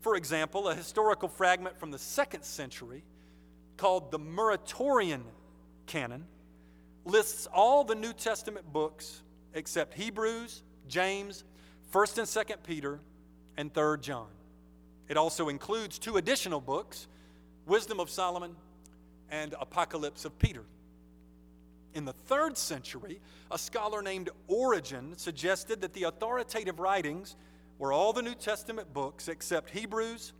For 0.00 0.16
example, 0.16 0.68
a 0.68 0.74
historical 0.74 1.28
fragment 1.28 1.78
from 1.78 1.90
the 1.90 1.98
second 1.98 2.44
century 2.44 3.04
called 3.76 4.10
the 4.10 4.18
Muratorian 4.18 5.22
Canon 5.86 6.24
lists 7.04 7.46
all 7.52 7.84
the 7.84 7.94
New 7.94 8.14
Testament 8.14 8.72
books 8.72 9.20
except 9.52 9.92
Hebrews, 9.92 10.62
James, 10.88 11.44
1st 11.92 12.18
and 12.18 12.26
2nd 12.26 12.62
Peter, 12.64 13.00
and 13.58 13.72
3rd 13.74 14.00
John. 14.00 14.28
It 15.08 15.18
also 15.18 15.50
includes 15.50 15.98
two 15.98 16.16
additional 16.16 16.60
books 16.60 17.06
Wisdom 17.66 18.00
of 18.00 18.08
Solomon 18.08 18.56
and 19.32 19.54
Apocalypse 19.58 20.24
of 20.24 20.38
Peter. 20.38 20.62
In 21.94 22.04
the 22.04 22.12
third 22.12 22.56
century, 22.56 23.20
a 23.50 23.58
scholar 23.58 24.02
named 24.02 24.30
Origen 24.46 25.16
suggested 25.16 25.80
that 25.80 25.92
the 25.94 26.04
authoritative 26.04 26.78
writings 26.78 27.34
were 27.78 27.92
all 27.92 28.12
the 28.12 28.22
New 28.22 28.34
Testament 28.34 28.92
books 28.94 29.28
except 29.28 29.70
Hebrews, 29.70 30.32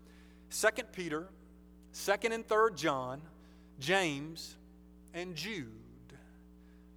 2 0.50 0.68
Peter, 0.92 1.26
2nd 1.94 2.32
and 2.32 2.46
3rd 2.46 2.76
John, 2.76 3.22
James, 3.80 4.56
and 5.12 5.34
Jude. 5.34 5.66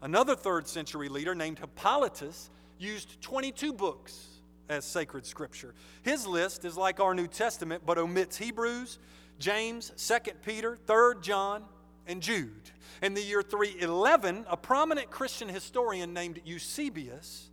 Another 0.02 0.36
third 0.36 0.68
century 0.68 1.10
leader 1.10 1.34
named 1.34 1.60
Hippolytus 1.60 2.50
used 2.78 3.22
22 3.22 3.74
books 3.74 4.28
as 4.70 4.86
sacred 4.86 5.26
scripture. 5.26 5.74
His 6.04 6.28
list 6.28 6.66
is 6.66 6.78
like 6.78 7.00
our 7.00 7.14
New 7.14 7.28
Testament 7.28 7.84
but 7.86 7.98
omits 7.98 8.38
Hebrews, 8.38 9.00
James, 9.40 9.92
2 9.98 10.34
Peter, 10.44 10.78
3rd 10.88 11.22
John, 11.22 11.64
and 12.08 12.22
Jude. 12.22 12.72
In 13.02 13.14
the 13.14 13.22
year 13.22 13.42
311, 13.42 14.46
a 14.50 14.58
prominent 14.58 15.10
Christian 15.10 15.50
historian 15.50 16.14
named 16.14 16.42
Eusebius 16.46 17.50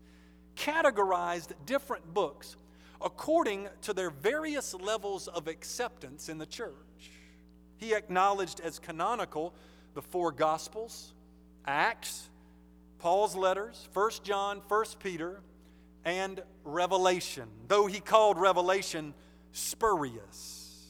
categorized 0.56 1.52
different 1.66 2.12
books 2.12 2.56
according 3.00 3.68
to 3.82 3.92
their 3.92 4.10
various 4.10 4.74
levels 4.74 5.28
of 5.28 5.48
acceptance 5.48 6.28
in 6.28 6.38
the 6.38 6.46
church. 6.46 6.72
He 7.76 7.94
acknowledged 7.94 8.60
as 8.60 8.78
canonical 8.78 9.52
the 9.94 10.02
four 10.02 10.30
Gospels, 10.30 11.12
Acts, 11.66 12.28
Paul's 12.98 13.34
letters, 13.34 13.88
1 13.92 14.10
John, 14.22 14.62
1 14.68 14.84
Peter, 15.00 15.40
and 16.04 16.40
Revelation, 16.64 17.48
though 17.66 17.86
he 17.86 18.00
called 18.00 18.38
Revelation 18.38 19.14
spurious. 19.52 20.86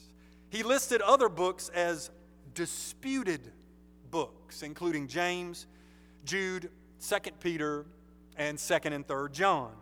He 0.51 0.63
listed 0.63 1.01
other 1.01 1.31
books 1.31 1.71
as 1.71 2.11
disputed 2.55 3.53
books, 4.11 4.63
including 4.63 5.09
James, 5.09 5.67
Jude, 6.25 6.71
2 7.01 7.17
Peter, 7.41 7.87
and 8.37 8.57
2nd 8.59 8.93
and 8.93 9.07
3rd 9.07 9.33
John. 9.33 9.73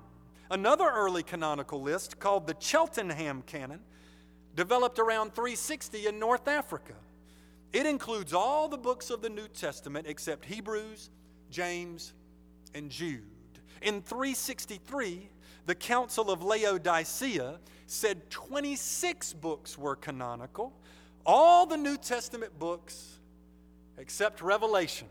Another 0.51 0.89
early 0.89 1.23
canonical 1.23 1.81
list, 1.81 2.19
called 2.19 2.47
the 2.47 2.57
Cheltenham 2.59 3.43
Canon, 3.43 3.81
developed 4.57 4.99
around 4.99 5.35
360 5.35 6.07
in 6.07 6.19
North 6.19 6.49
Africa. 6.49 6.95
It 7.73 7.87
includes 7.87 8.33
all 8.33 8.69
the 8.69 8.79
books 8.79 9.11
of 9.11 9.23
the 9.23 9.31
New 9.31 9.47
Testament 9.49 10.07
except 10.09 10.45
Hebrews, 10.45 11.11
James, 11.51 12.15
and 12.75 12.91
Jude. 12.91 13.23
In 13.83 14.03
363, 14.03 15.31
the 15.67 15.75
Council 15.75 16.31
of 16.31 16.43
Laodicea 16.43 17.61
said 17.87 18.29
26 18.31 19.35
books 19.35 19.79
were 19.79 19.95
canonical, 19.97 20.73
all 21.25 21.67
the 21.67 21.77
New 21.77 21.97
Testament 21.97 22.59
books 22.59 23.19
except 23.99 24.43
Revelation. 24.43 25.09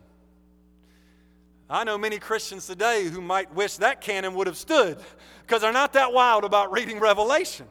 I 1.69 1.83
know 1.83 1.97
many 1.97 2.17
Christians 2.17 2.65
today 2.65 3.05
who 3.05 3.21
might 3.21 3.53
wish 3.53 3.75
that 3.77 4.01
canon 4.01 4.33
would 4.33 4.47
have 4.47 4.57
stood 4.57 4.97
because 5.45 5.61
they're 5.61 5.71
not 5.71 5.93
that 5.93 6.11
wild 6.11 6.43
about 6.43 6.71
reading 6.71 6.99
Revelation. 6.99 7.67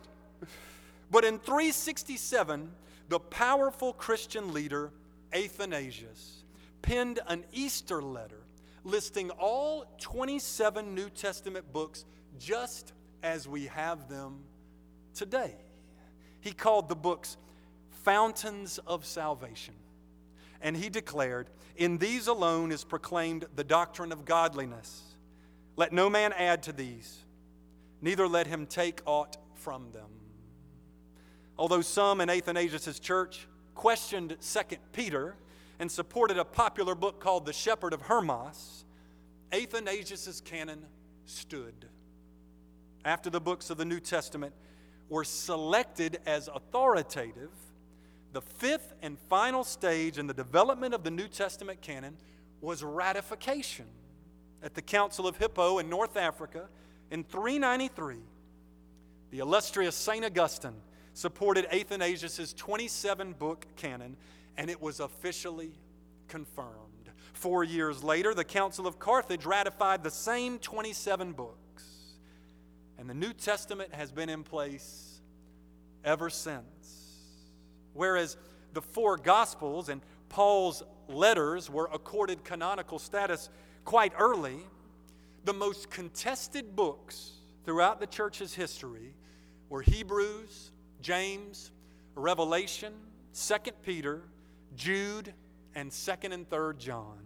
But 1.11 1.25
in 1.25 1.39
367, 1.39 2.71
the 3.09 3.19
powerful 3.19 3.93
Christian 3.93 4.53
leader 4.53 4.93
Athanasius 5.33 6.45
penned 6.83 7.19
an 7.27 7.45
Easter 7.53 8.01
letter 8.01 8.43
listing 8.85 9.31
all 9.31 9.87
27 10.01 10.95
New 10.95 11.11
Testament 11.11 11.73
books 11.73 12.05
just 12.39 12.93
as 13.23 13.49
we 13.49 13.67
have 13.67 14.09
them 14.09 14.41
today. 15.15 15.57
He 16.41 16.53
called 16.53 16.89
the 16.89 16.97
books 16.97 17.37
fountains 18.09 18.81
of 18.87 19.05
salvation. 19.05 19.75
And 20.63 20.75
he 20.75 20.89
declared, 20.89 21.51
In 21.77 21.99
these 21.99 22.27
alone 22.27 22.73
is 22.73 22.83
proclaimed 22.83 23.45
the 23.55 23.63
doctrine 23.63 24.13
of 24.13 24.25
godliness. 24.25 25.03
Let 25.77 25.93
no 25.93 26.09
man 26.09 26.33
add 26.33 26.63
to 26.63 26.73
these, 26.73 27.19
neither 28.01 28.27
let 28.27 28.47
him 28.47 28.65
take 28.65 29.03
aught 29.05 29.37
from 29.57 29.93
them. 29.93 30.09
Although 31.59 31.83
some 31.83 32.23
in 32.23 32.31
Athanasius' 32.31 32.99
church 32.99 33.47
questioned 33.75 34.39
2 34.41 34.61
Peter 34.95 35.37
and 35.79 35.93
supported 35.93 36.39
a 36.39 36.47
popular 36.47 36.95
book 36.95 37.21
called 37.21 37.45
The 37.45 37.53
Shepherd 37.53 37.93
of 37.93 38.01
Hermas, 38.01 38.87
Athanasius' 39.53 40.41
canon 40.41 40.87
stood. 41.27 41.85
After 43.05 43.29
the 43.29 43.41
books 43.41 43.69
of 43.69 43.77
the 43.77 43.85
New 43.85 44.01
Testament 44.01 44.55
were 45.11 45.25
selected 45.25 46.21
as 46.25 46.49
authoritative, 46.49 47.51
the 48.33 48.41
fifth 48.41 48.95
and 49.03 49.19
final 49.19 49.65
stage 49.65 50.19
in 50.19 50.27
the 50.27 50.35
development 50.35 50.95
of 50.95 51.03
the 51.03 51.11
New 51.11 51.29
Testament 51.29 51.81
canon 51.81 52.17
was 52.61 52.83
ratification. 52.83 53.87
At 54.63 54.75
the 54.75 54.83
Council 54.83 55.27
of 55.27 55.37
Hippo 55.37 55.79
in 55.79 55.89
North 55.89 56.17
Africa 56.17 56.69
in 57.11 57.25
393, 57.25 58.17
the 59.31 59.39
illustrious 59.39 59.95
St. 59.95 60.25
Augustine 60.25 60.81
supported 61.15 61.67
Athanasius' 61.73 62.53
27 62.53 63.33
book 63.33 63.67
canon, 63.77 64.17
and 64.57 64.71
it 64.71 64.81
was 64.81 65.01
officially 65.01 65.73
confirmed. 66.29 67.11
Four 67.33 67.65
years 67.65 68.03
later, 68.03 68.35
the 68.35 68.45
Council 68.45 68.87
of 68.87 68.99
Carthage 68.99 69.47
ratified 69.47 70.03
the 70.03 70.11
same 70.11 70.59
27 70.59 71.33
books, 71.33 71.85
and 72.99 73.09
the 73.09 73.15
New 73.15 73.33
Testament 73.33 73.95
has 73.95 74.11
been 74.11 74.29
in 74.29 74.43
place 74.43 75.21
ever 76.05 76.31
since. 76.31 77.08
Whereas 77.99 78.37
the 78.75 78.81
four 78.81 79.17
Gospels 79.17 79.89
and 79.89 80.01
Paul's 80.29 80.85
letters 81.09 81.69
were 81.69 81.91
accorded 81.93 82.45
canonical 82.45 83.01
status 83.01 83.51
quite 83.85 84.13
early, 84.17 84.61
the 85.45 85.53
most 85.53 85.91
contested 85.91 86.77
books 86.77 87.33
throughout 87.65 87.99
the 87.99 88.07
church's 88.07 88.55
history 88.55 89.17
were 89.69 89.83
Hebrews, 89.83 90.71
James, 91.01 91.73
Revelation, 92.15 92.93
2 93.35 93.73
Peter, 93.83 94.23
Jude, 94.77 95.35
and 95.75 95.91
2nd 95.91 96.33
and 96.33 96.49
3rd 96.49 96.79
John. 96.79 97.19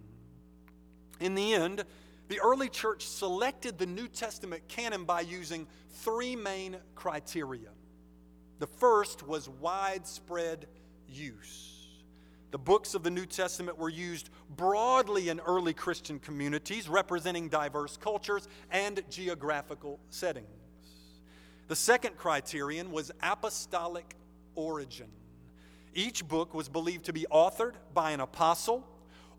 In 1.20 1.34
the 1.34 1.52
end, 1.52 1.84
the 2.28 2.40
early 2.40 2.70
church 2.70 3.06
selected 3.06 3.76
the 3.76 3.84
New 3.84 4.08
Testament 4.08 4.66
canon 4.68 5.04
by 5.04 5.20
using 5.20 5.66
three 5.90 6.34
main 6.34 6.78
criteria. 6.94 7.68
The 8.62 8.68
first 8.68 9.26
was 9.26 9.48
widespread 9.48 10.68
use. 11.08 11.88
The 12.52 12.58
books 12.58 12.94
of 12.94 13.02
the 13.02 13.10
New 13.10 13.26
Testament 13.26 13.76
were 13.76 13.88
used 13.88 14.30
broadly 14.50 15.30
in 15.30 15.40
early 15.40 15.74
Christian 15.74 16.20
communities, 16.20 16.88
representing 16.88 17.48
diverse 17.48 17.96
cultures 17.96 18.46
and 18.70 19.02
geographical 19.10 19.98
settings. 20.10 20.46
The 21.66 21.74
second 21.74 22.16
criterion 22.16 22.92
was 22.92 23.10
apostolic 23.20 24.14
origin. 24.54 25.10
Each 25.92 26.24
book 26.24 26.54
was 26.54 26.68
believed 26.68 27.06
to 27.06 27.12
be 27.12 27.26
authored 27.32 27.74
by 27.92 28.12
an 28.12 28.20
apostle 28.20 28.86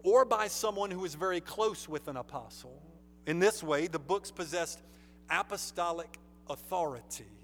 or 0.03 0.25
by 0.25 0.49
someone 0.49 0.91
who 0.91 0.99
was 0.99 1.15
very 1.15 1.39
close 1.39 1.87
with 1.87 2.09
an 2.09 2.17
apostle. 2.17 2.83
In 3.25 3.39
this 3.39 3.63
way, 3.63 3.87
the 3.87 3.99
books 3.99 4.31
possessed 4.31 4.81
apostolic 5.29 6.19
authority. 6.49 7.42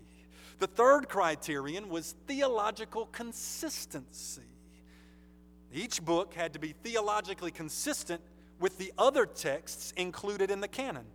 The 0.59 0.67
third 0.67 1.07
criterion 1.07 1.89
was 1.89 2.15
theological 2.27 3.05
consistency. 3.07 4.41
Each 5.73 6.03
book 6.03 6.33
had 6.33 6.53
to 6.53 6.59
be 6.59 6.73
theologically 6.83 7.51
consistent 7.51 8.21
with 8.59 8.77
the 8.77 8.91
other 8.97 9.25
texts 9.25 9.93
included 9.95 10.51
in 10.51 10.59
the 10.59 10.67
canon 10.67 11.05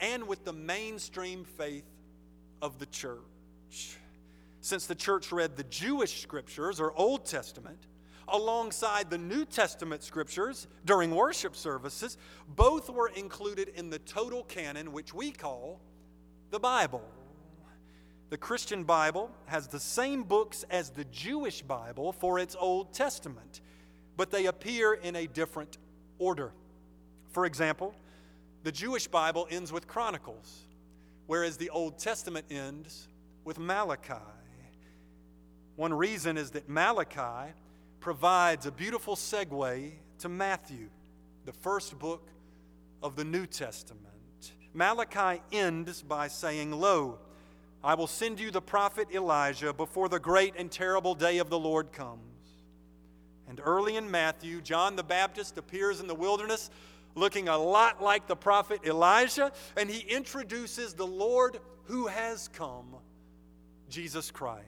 and 0.00 0.26
with 0.26 0.44
the 0.44 0.52
mainstream 0.52 1.44
faith 1.44 1.84
of 2.62 2.78
the 2.78 2.86
church. 2.86 3.98
Since 4.62 4.86
the 4.86 4.94
church 4.94 5.30
read 5.30 5.56
the 5.56 5.64
Jewish 5.64 6.22
scriptures 6.22 6.80
or 6.80 6.92
Old 6.96 7.26
Testament 7.26 7.78
alongside 8.28 9.10
the 9.10 9.18
New 9.18 9.44
Testament 9.44 10.02
scriptures 10.02 10.66
during 10.84 11.14
worship 11.14 11.54
services, 11.54 12.16
both 12.48 12.88
were 12.88 13.08
included 13.08 13.68
in 13.76 13.90
the 13.90 13.98
total 14.00 14.42
canon, 14.44 14.92
which 14.92 15.12
we 15.12 15.30
call 15.30 15.80
the 16.50 16.58
Bible. 16.58 17.04
The 18.30 18.36
Christian 18.36 18.84
Bible 18.84 19.30
has 19.46 19.68
the 19.68 19.80
same 19.80 20.24
books 20.24 20.64
as 20.70 20.90
the 20.90 21.04
Jewish 21.04 21.62
Bible 21.62 22.12
for 22.12 22.38
its 22.38 22.56
Old 22.58 22.92
Testament, 22.92 23.60
but 24.16 24.30
they 24.30 24.46
appear 24.46 24.94
in 24.94 25.14
a 25.16 25.26
different 25.26 25.78
order. 26.18 26.52
For 27.30 27.46
example, 27.46 27.94
the 28.64 28.72
Jewish 28.72 29.06
Bible 29.06 29.46
ends 29.50 29.72
with 29.72 29.86
Chronicles 29.86 30.66
whereas 31.26 31.56
the 31.56 31.70
Old 31.70 31.98
Testament 31.98 32.46
ends 32.50 33.08
with 33.44 33.58
Malachi. 33.58 34.14
One 35.76 35.92
reason 35.92 36.38
is 36.38 36.52
that 36.52 36.68
Malachi 36.68 37.52
provides 38.00 38.66
a 38.66 38.72
beautiful 38.72 39.16
segue 39.16 39.92
to 40.18 40.28
Matthew, 40.28 40.88
the 41.44 41.52
first 41.52 41.98
book 41.98 42.28
of 43.02 43.16
the 43.16 43.24
New 43.24 43.46
Testament. 43.46 44.04
Malachi 44.72 45.42
ends 45.52 46.02
by 46.02 46.28
saying, 46.28 46.70
Lo, 46.72 47.18
I 47.84 47.94
will 47.94 48.06
send 48.06 48.40
you 48.40 48.50
the 48.50 48.60
prophet 48.60 49.08
Elijah 49.14 49.72
before 49.72 50.08
the 50.08 50.18
great 50.18 50.54
and 50.56 50.70
terrible 50.70 51.14
day 51.14 51.38
of 51.38 51.50
the 51.50 51.58
Lord 51.58 51.92
comes. 51.92 52.20
And 53.48 53.60
early 53.62 53.96
in 53.96 54.10
Matthew, 54.10 54.60
John 54.60 54.96
the 54.96 55.04
Baptist 55.04 55.56
appears 55.56 56.00
in 56.00 56.06
the 56.06 56.14
wilderness 56.14 56.70
looking 57.14 57.48
a 57.48 57.56
lot 57.56 58.02
like 58.02 58.26
the 58.26 58.36
prophet 58.36 58.80
Elijah, 58.84 59.50
and 59.76 59.90
he 59.90 60.00
introduces 60.08 60.94
the 60.94 61.06
Lord 61.06 61.58
who 61.84 62.06
has 62.06 62.48
come, 62.48 62.96
Jesus 63.88 64.30
Christ. 64.30 64.64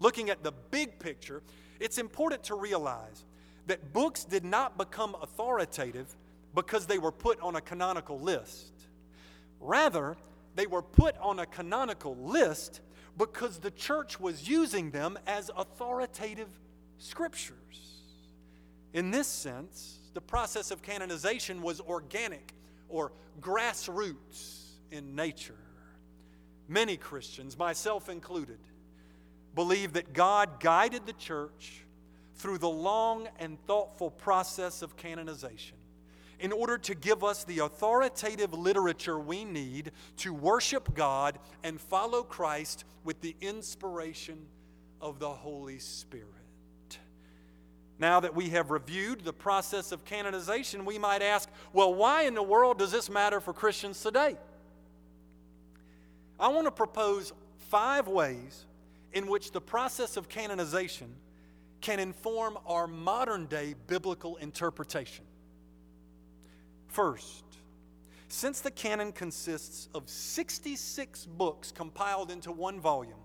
Looking 0.00 0.30
at 0.30 0.42
the 0.42 0.52
big 0.70 0.98
picture, 0.98 1.42
it's 1.80 1.98
important 1.98 2.44
to 2.44 2.54
realize 2.54 3.24
that 3.66 3.92
books 3.92 4.24
did 4.24 4.44
not 4.44 4.76
become 4.76 5.16
authoritative 5.22 6.14
because 6.54 6.86
they 6.86 6.98
were 6.98 7.12
put 7.12 7.40
on 7.40 7.56
a 7.56 7.60
canonical 7.60 8.20
list. 8.20 8.72
Rather, 9.60 10.16
they 10.54 10.66
were 10.66 10.82
put 10.82 11.16
on 11.18 11.40
a 11.40 11.46
canonical 11.46 12.16
list 12.16 12.80
because 13.16 13.58
the 13.58 13.70
church 13.70 14.18
was 14.18 14.48
using 14.48 14.90
them 14.90 15.18
as 15.26 15.50
authoritative 15.56 16.48
scriptures. 16.98 18.02
In 18.92 19.10
this 19.10 19.26
sense, 19.26 19.98
the 20.14 20.20
process 20.20 20.70
of 20.70 20.82
canonization 20.82 21.62
was 21.62 21.80
organic 21.80 22.54
or 22.88 23.12
grassroots 23.40 24.70
in 24.90 25.16
nature. 25.16 25.54
Many 26.68 26.96
Christians, 26.96 27.58
myself 27.58 28.08
included, 28.08 28.58
believe 29.54 29.92
that 29.94 30.12
God 30.12 30.60
guided 30.60 31.06
the 31.06 31.12
church 31.14 31.84
through 32.36 32.58
the 32.58 32.68
long 32.68 33.28
and 33.38 33.58
thoughtful 33.66 34.10
process 34.10 34.82
of 34.82 34.96
canonization 34.96 35.76
in 36.44 36.52
order 36.52 36.76
to 36.76 36.94
give 36.94 37.24
us 37.24 37.44
the 37.44 37.60
authoritative 37.60 38.52
literature 38.52 39.18
we 39.18 39.46
need 39.46 39.90
to 40.18 40.34
worship 40.34 40.94
God 40.94 41.38
and 41.62 41.80
follow 41.80 42.22
Christ 42.22 42.84
with 43.02 43.18
the 43.22 43.34
inspiration 43.40 44.36
of 45.00 45.18
the 45.18 45.30
Holy 45.30 45.78
Spirit. 45.78 46.28
Now 47.98 48.20
that 48.20 48.34
we 48.34 48.50
have 48.50 48.70
reviewed 48.70 49.24
the 49.24 49.32
process 49.32 49.90
of 49.90 50.04
canonization, 50.04 50.84
we 50.84 50.98
might 50.98 51.22
ask, 51.22 51.48
well, 51.72 51.94
why 51.94 52.24
in 52.24 52.34
the 52.34 52.42
world 52.42 52.78
does 52.78 52.92
this 52.92 53.08
matter 53.08 53.40
for 53.40 53.54
Christians 53.54 54.02
today? 54.02 54.36
I 56.38 56.48
want 56.48 56.66
to 56.66 56.70
propose 56.70 57.32
five 57.70 58.06
ways 58.06 58.66
in 59.14 59.28
which 59.28 59.50
the 59.50 59.62
process 59.62 60.18
of 60.18 60.28
canonization 60.28 61.08
can 61.80 61.98
inform 61.98 62.58
our 62.66 62.86
modern 62.86 63.46
day 63.46 63.74
biblical 63.86 64.36
interpretation. 64.36 65.24
First, 66.94 67.42
since 68.28 68.60
the 68.60 68.70
canon 68.70 69.10
consists 69.10 69.88
of 69.96 70.08
66 70.08 71.26
books 71.26 71.72
compiled 71.72 72.30
into 72.30 72.52
one 72.52 72.78
volume, 72.78 73.18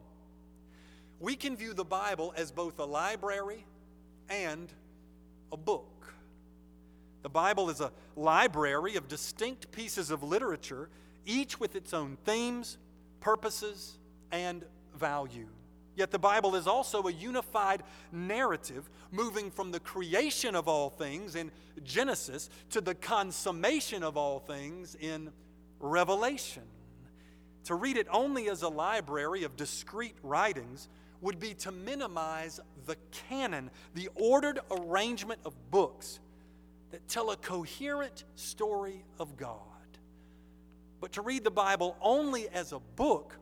we 1.20 1.36
can 1.36 1.56
view 1.56 1.76
the 1.76 1.86
Bible 1.86 2.34
as 2.36 2.52
both 2.52 2.80
a 2.80 2.84
library 2.84 3.68
and 4.28 4.74
a 5.52 5.58
book. 5.58 6.12
The 7.22 7.30
Bible 7.30 7.70
is 7.70 7.80
a 7.80 7.92
library 8.16 8.96
of 8.96 9.08
distinct 9.08 9.72
pieces 9.72 10.10
of 10.10 10.24
literature, 10.24 10.90
each 11.28 11.60
with 11.60 11.76
its 11.76 11.94
own 11.94 12.18
themes, 12.26 12.80
purposes, 13.20 14.00
and 14.32 14.66
value. 14.96 15.46
Yet 16.00 16.12
the 16.12 16.18
Bible 16.18 16.56
is 16.56 16.66
also 16.66 17.04
a 17.04 17.12
unified 17.12 17.84
narrative 18.14 18.90
moving 19.12 19.52
from 19.52 19.74
the 19.74 19.82
creation 19.82 20.56
of 20.56 20.70
all 20.70 20.90
things 20.90 21.36
in 21.36 21.52
Genesis 21.84 22.50
to 22.70 22.80
the 22.80 22.96
consummation 22.96 24.02
of 24.02 24.16
all 24.16 24.40
things 24.40 24.96
in 24.96 25.30
Revelation. 25.82 26.64
To 27.66 27.76
read 27.76 27.98
it 27.98 28.08
only 28.12 28.48
as 28.48 28.62
a 28.62 28.70
library 28.70 29.44
of 29.44 29.58
discrete 29.58 30.16
writings 30.24 30.88
would 31.20 31.38
be 31.38 31.54
to 31.56 31.72
minimize 31.74 32.62
the 32.86 32.96
canon, 33.28 33.70
the 33.94 34.08
ordered 34.16 34.62
arrangement 34.72 35.42
of 35.44 35.54
books 35.70 36.22
that 36.92 37.06
tell 37.10 37.32
a 37.32 37.36
coherent 37.36 38.24
story 38.36 39.04
of 39.20 39.36
God. 39.36 39.60
But 41.02 41.12
to 41.12 41.22
read 41.22 41.44
the 41.44 41.52
Bible 41.52 41.98
only 42.00 42.48
as 42.48 42.72
a 42.72 42.80
book 42.80 43.36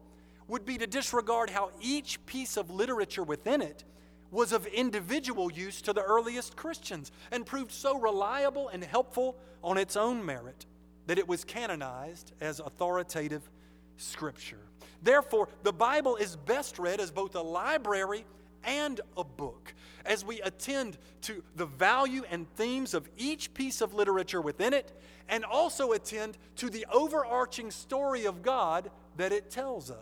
would 0.48 0.66
be 0.66 0.78
to 0.78 0.88
disregard 0.88 1.50
how 1.50 1.72
each 1.82 2.26
piece 2.26 2.58
of 2.58 2.70
literature 2.70 3.24
within 3.24 3.62
it 3.62 3.84
was 4.32 4.52
of 4.52 4.66
individual 4.68 5.52
use 5.52 5.82
to 5.82 5.94
the 5.94 6.02
earliest 6.02 6.56
Christians 6.56 7.12
and 7.32 7.46
proved 7.46 7.72
so 7.72 7.98
reliable 7.98 8.68
and 8.70 8.84
helpful 8.84 9.38
on 9.64 9.78
its 9.78 9.96
own 9.96 10.26
merit 10.26 10.66
that 11.08 11.18
it 11.18 11.28
was 11.28 11.44
canonized 11.44 12.34
as 12.42 12.60
authoritative 12.60 13.50
scripture. 13.98 14.60
Therefore, 15.02 15.48
the 15.64 15.74
Bible 15.74 16.18
is 16.18 16.36
best 16.36 16.80
read 16.80 17.00
as 17.00 17.12
both 17.12 17.36
a 17.36 17.42
library 17.42 18.26
and 18.64 19.00
a 19.16 19.24
book. 19.24 19.74
As 20.06 20.26
we 20.26 20.42
attend 20.42 20.98
to 21.22 21.44
the 21.56 21.66
value 21.66 22.24
and 22.30 22.48
themes 22.56 22.94
of 22.94 23.08
each 23.18 23.54
piece 23.54 23.82
of 23.82 23.94
literature 23.94 24.42
within 24.42 24.74
it, 24.74 24.92
and 25.30 25.44
also 25.44 25.92
attend 25.92 26.38
to 26.56 26.70
the 26.70 26.86
overarching 26.92 27.72
story 27.72 28.26
of 28.26 28.42
God 28.42 28.90
that 29.18 29.32
it 29.32 29.50
tells 29.50 29.92
us. 29.92 29.98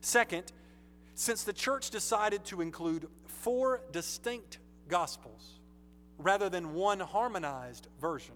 Second, 0.00 0.52
since 1.14 1.44
the 1.44 1.52
church 1.52 1.90
decided 1.90 2.44
to 2.46 2.60
include 2.60 3.08
four 3.26 3.80
distinct 3.92 4.58
gospels 4.88 5.60
rather 6.18 6.48
than 6.48 6.74
one 6.74 7.00
harmonized 7.00 7.88
version, 8.00 8.34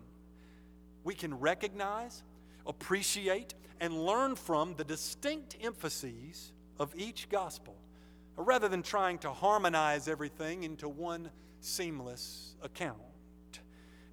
we 1.04 1.14
can 1.14 1.38
recognize, 1.38 2.22
appreciate, 2.66 3.54
and 3.80 4.04
learn 4.04 4.36
from 4.36 4.74
the 4.76 4.84
distinct 4.84 5.56
emphases 5.60 6.52
of 6.78 6.94
each 6.96 7.28
gospel 7.28 7.76
rather 8.36 8.68
than 8.68 8.82
trying 8.82 9.18
to 9.18 9.30
harmonize 9.30 10.08
everything 10.08 10.64
into 10.64 10.88
one 10.88 11.30
seamless 11.60 12.56
account. 12.62 12.98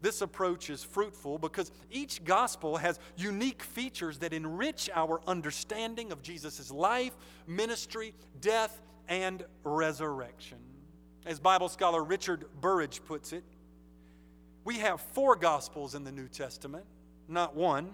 This 0.02 0.22
approach 0.22 0.70
is 0.70 0.84
fruitful 0.84 1.38
because 1.40 1.72
each 1.92 2.24
gospel 2.24 2.78
has 2.78 3.00
unique 3.18 3.64
features 3.64 4.20
that 4.20 4.34
enrich 4.34 4.90
our 4.94 5.22
understanding 5.28 6.12
of 6.12 6.22
Jesus' 6.22 6.72
life, 6.72 7.14
ministry, 7.48 8.14
death, 8.40 8.82
and 9.10 9.44
resurrection. 9.64 10.60
As 11.26 11.40
Bible 11.40 11.68
scholar 11.68 12.04
Richard 12.04 12.46
Burridge 12.62 13.02
puts 13.06 13.34
it, 13.34 13.44
we 14.64 14.76
have 14.76 15.02
four 15.02 15.36
gospels 15.36 15.96
in 15.96 16.04
the 16.04 16.12
New 16.12 16.28
Testament, 16.28 16.86
not 17.28 17.56
one, 17.56 17.92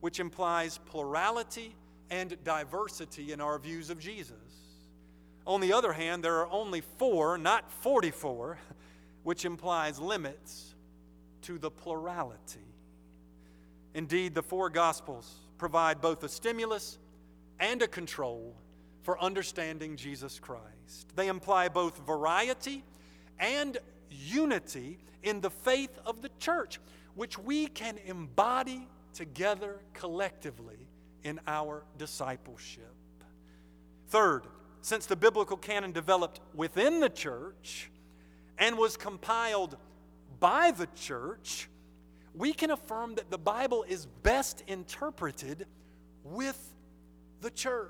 which 0.00 0.18
implies 0.18 0.78
plurality 0.78 1.74
and 2.10 2.36
diversity 2.42 3.32
in 3.32 3.40
our 3.40 3.58
views 3.58 3.88
of 3.88 3.98
Jesus. 3.98 4.36
On 5.46 5.60
the 5.60 5.72
other 5.72 5.92
hand, 5.92 6.24
there 6.24 6.36
are 6.36 6.50
only 6.50 6.80
four, 6.80 7.38
not 7.38 7.70
44, 7.70 8.58
which 9.22 9.44
implies 9.44 9.98
limits 9.98 10.73
to 11.44 11.58
the 11.58 11.70
plurality. 11.70 12.60
Indeed, 13.94 14.34
the 14.34 14.42
four 14.42 14.70
Gospels 14.70 15.32
provide 15.56 16.00
both 16.00 16.24
a 16.24 16.28
stimulus 16.28 16.98
and 17.60 17.80
a 17.82 17.88
control 17.88 18.54
for 19.02 19.20
understanding 19.20 19.96
Jesus 19.96 20.38
Christ. 20.38 21.14
They 21.14 21.28
imply 21.28 21.68
both 21.68 21.98
variety 22.06 22.82
and 23.38 23.78
unity 24.10 24.98
in 25.22 25.40
the 25.40 25.50
faith 25.50 25.98
of 26.04 26.22
the 26.22 26.30
church, 26.38 26.80
which 27.14 27.38
we 27.38 27.66
can 27.66 27.98
embody 28.06 28.88
together 29.12 29.80
collectively 29.92 30.88
in 31.22 31.40
our 31.46 31.84
discipleship. 31.98 32.94
Third, 34.08 34.46
since 34.80 35.06
the 35.06 35.16
biblical 35.16 35.56
canon 35.56 35.92
developed 35.92 36.40
within 36.54 37.00
the 37.00 37.08
church 37.08 37.90
and 38.58 38.76
was 38.76 38.96
compiled 38.96 39.76
by 40.44 40.72
the 40.72 40.86
church, 40.94 41.70
we 42.34 42.52
can 42.52 42.70
affirm 42.70 43.14
that 43.14 43.30
the 43.30 43.38
Bible 43.38 43.82
is 43.88 44.04
best 44.04 44.62
interpreted 44.66 45.66
with 46.22 46.74
the 47.40 47.48
church. 47.48 47.88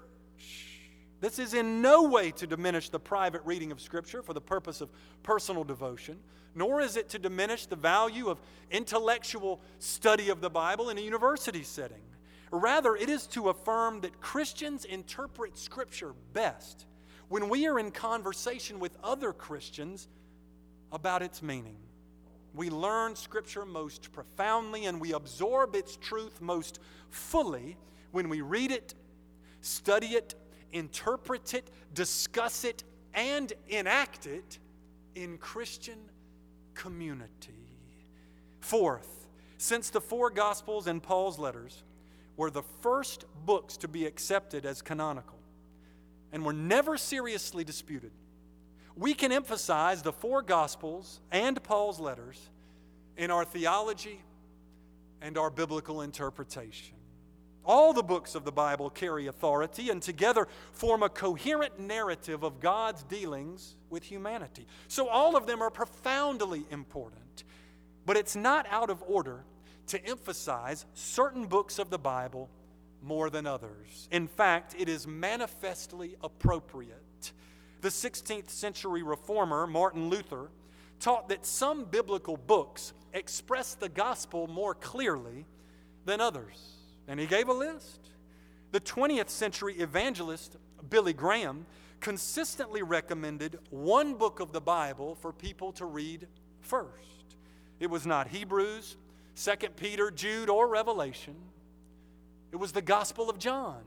This 1.21 1.40
is 1.40 1.53
in 1.53 1.83
no 1.83 2.05
way 2.05 2.31
to 2.31 2.47
diminish 2.47 2.90
the 2.90 3.01
private 3.01 3.43
reading 3.45 3.73
of 3.73 3.81
Scripture 3.81 4.23
for 4.23 4.35
the 4.35 4.40
purpose 4.40 4.81
of 4.81 4.88
personal 5.25 5.64
devotion, 5.64 6.21
nor 6.55 6.81
is 6.81 6.97
it 6.97 7.09
to 7.09 7.19
diminish 7.19 7.67
the 7.67 7.75
value 7.75 8.29
of 8.29 8.38
intellectual 8.71 9.61
study 9.81 10.29
of 10.29 10.40
the 10.40 10.51
Bible 10.51 10.90
in 10.90 10.99
a 10.99 11.01
university 11.01 11.64
setting. 11.64 12.05
Rather, 12.53 12.95
it 12.95 13.09
is 13.09 13.27
to 13.27 13.49
affirm 13.49 14.01
that 14.03 14.21
Christians 14.21 14.85
interpret 14.85 15.59
Scripture 15.59 16.14
best 16.33 16.87
when 17.27 17.49
we 17.49 17.67
are 17.67 17.81
in 17.81 17.90
conversation 17.90 18.79
with 18.79 18.97
other 19.03 19.33
Christians 19.33 20.07
about 20.93 21.21
its 21.21 21.43
meaning. 21.43 21.79
We 22.55 22.71
learn 22.71 23.17
Scripture 23.17 23.64
most 23.64 24.12
profoundly 24.12 24.87
and 24.87 25.01
we 25.01 25.12
absorb 25.12 25.75
its 25.75 25.97
truth 25.97 26.40
most 26.40 26.79
fully 27.11 27.77
when 28.12 28.29
we 28.29 28.40
read 28.40 28.71
it, 28.71 28.95
study 29.61 30.09
it, 30.09 30.37
interpret 30.73 31.53
it, 31.53 31.69
discuss 31.93 32.64
it, 32.64 32.85
and 33.12 33.53
enact 33.69 34.27
it 34.27 34.59
in 35.17 35.37
Christian 35.38 35.99
community. 36.75 37.55
Fourth, 38.61 39.27
since 39.59 39.90
the 39.90 40.01
four 40.01 40.31
Gospels 40.31 40.87
and 40.87 41.03
Paul's 41.03 41.38
letters 41.38 41.83
were 42.37 42.51
the 42.51 42.62
first 42.62 43.25
books 43.45 43.77
to 43.79 43.88
be 43.88 44.07
accepted 44.07 44.64
as 44.64 44.81
canonical 44.81 45.38
and 46.33 46.45
were 46.45 46.53
never 46.53 46.97
seriously 46.97 47.64
disputed, 47.64 48.11
we 48.96 49.14
can 49.14 49.33
emphasize 49.33 50.02
the 50.02 50.12
four 50.12 50.42
Gospels 50.42 51.20
and 51.33 51.61
Paul's 51.62 51.98
letters 51.98 52.38
in 53.16 53.30
our 53.30 53.44
theology 53.44 54.20
and 55.20 55.37
our 55.38 55.50
biblical 55.50 56.02
interpretation. 56.02 56.96
All 57.64 57.94
the 57.94 58.02
books 58.02 58.35
of 58.35 58.44
the 58.44 58.52
Bible 58.52 58.90
carry 58.90 59.26
authority 59.26 59.88
and 59.88 60.02
together 60.02 60.46
form 60.72 61.02
a 61.02 61.09
coherent 61.09 61.78
narrative 61.80 62.42
of 62.42 62.61
God's 62.61 63.02
dealings 63.04 63.76
with 63.88 64.02
humanity. 64.02 64.66
So 64.87 65.09
all 65.09 65.35
of 65.35 65.46
them 65.46 65.62
are 65.62 65.70
profoundly 65.70 66.66
important. 66.70 67.44
But 68.04 68.18
it's 68.18 68.37
not 68.37 68.66
out 68.70 68.90
of 68.90 69.02
order 69.07 69.44
to 69.87 70.04
emphasize 70.04 70.85
certain 70.92 71.46
books 71.46 71.78
of 71.78 71.88
the 71.88 71.98
Bible 71.98 72.50
more 73.02 73.30
than 73.30 73.46
others. 73.46 74.09
In 74.11 74.28
fact, 74.28 74.74
it 74.78 74.88
is 74.88 75.07
manifestly 75.07 76.16
appropriate 76.22 77.04
the 77.85 77.90
16th 77.90 78.49
century 78.49 79.03
reformer, 79.03 79.66
Martin 79.66 80.09
Luther, 80.09 80.49
taught 81.01 81.29
that 81.29 81.44
some 81.44 81.85
biblical 81.85 82.38
books 82.38 82.94
express 83.12 83.75
the 83.75 83.90
gospel 83.90 84.47
more 84.47 84.75
clearly 84.75 85.44
than 86.07 86.18
others. 86.18 86.77
And 87.07 87.20
he 87.20 87.27
gave 87.27 87.51
a 87.51 87.53
list. 87.53 88.01
The 88.73 88.81
20th 88.81 89.29
century 89.29 89.75
evangelist, 89.75 90.57
Billy 90.88 91.12
Graham, 91.12 91.66
consistently 92.01 92.83
recommended 92.83 93.59
one 93.68 94.14
book 94.14 94.40
of 94.40 94.51
the 94.51 94.62
Bible 94.62 95.14
for 95.16 95.31
people 95.31 95.70
to 95.73 95.85
read 95.85 96.27
first. 96.62 97.37
It 97.81 97.90
was 97.90 98.07
not 98.07 98.29
Hebrews, 98.29 98.97
2 99.37 99.68
Peter, 99.77 100.11
Jude, 100.11 100.49
or 100.49 100.68
Revelation. 100.68 101.37
It 102.51 102.57
was 102.57 102.73
the 102.73 102.81
Gospel 102.81 103.29
of 103.29 103.38
John. 103.38 103.83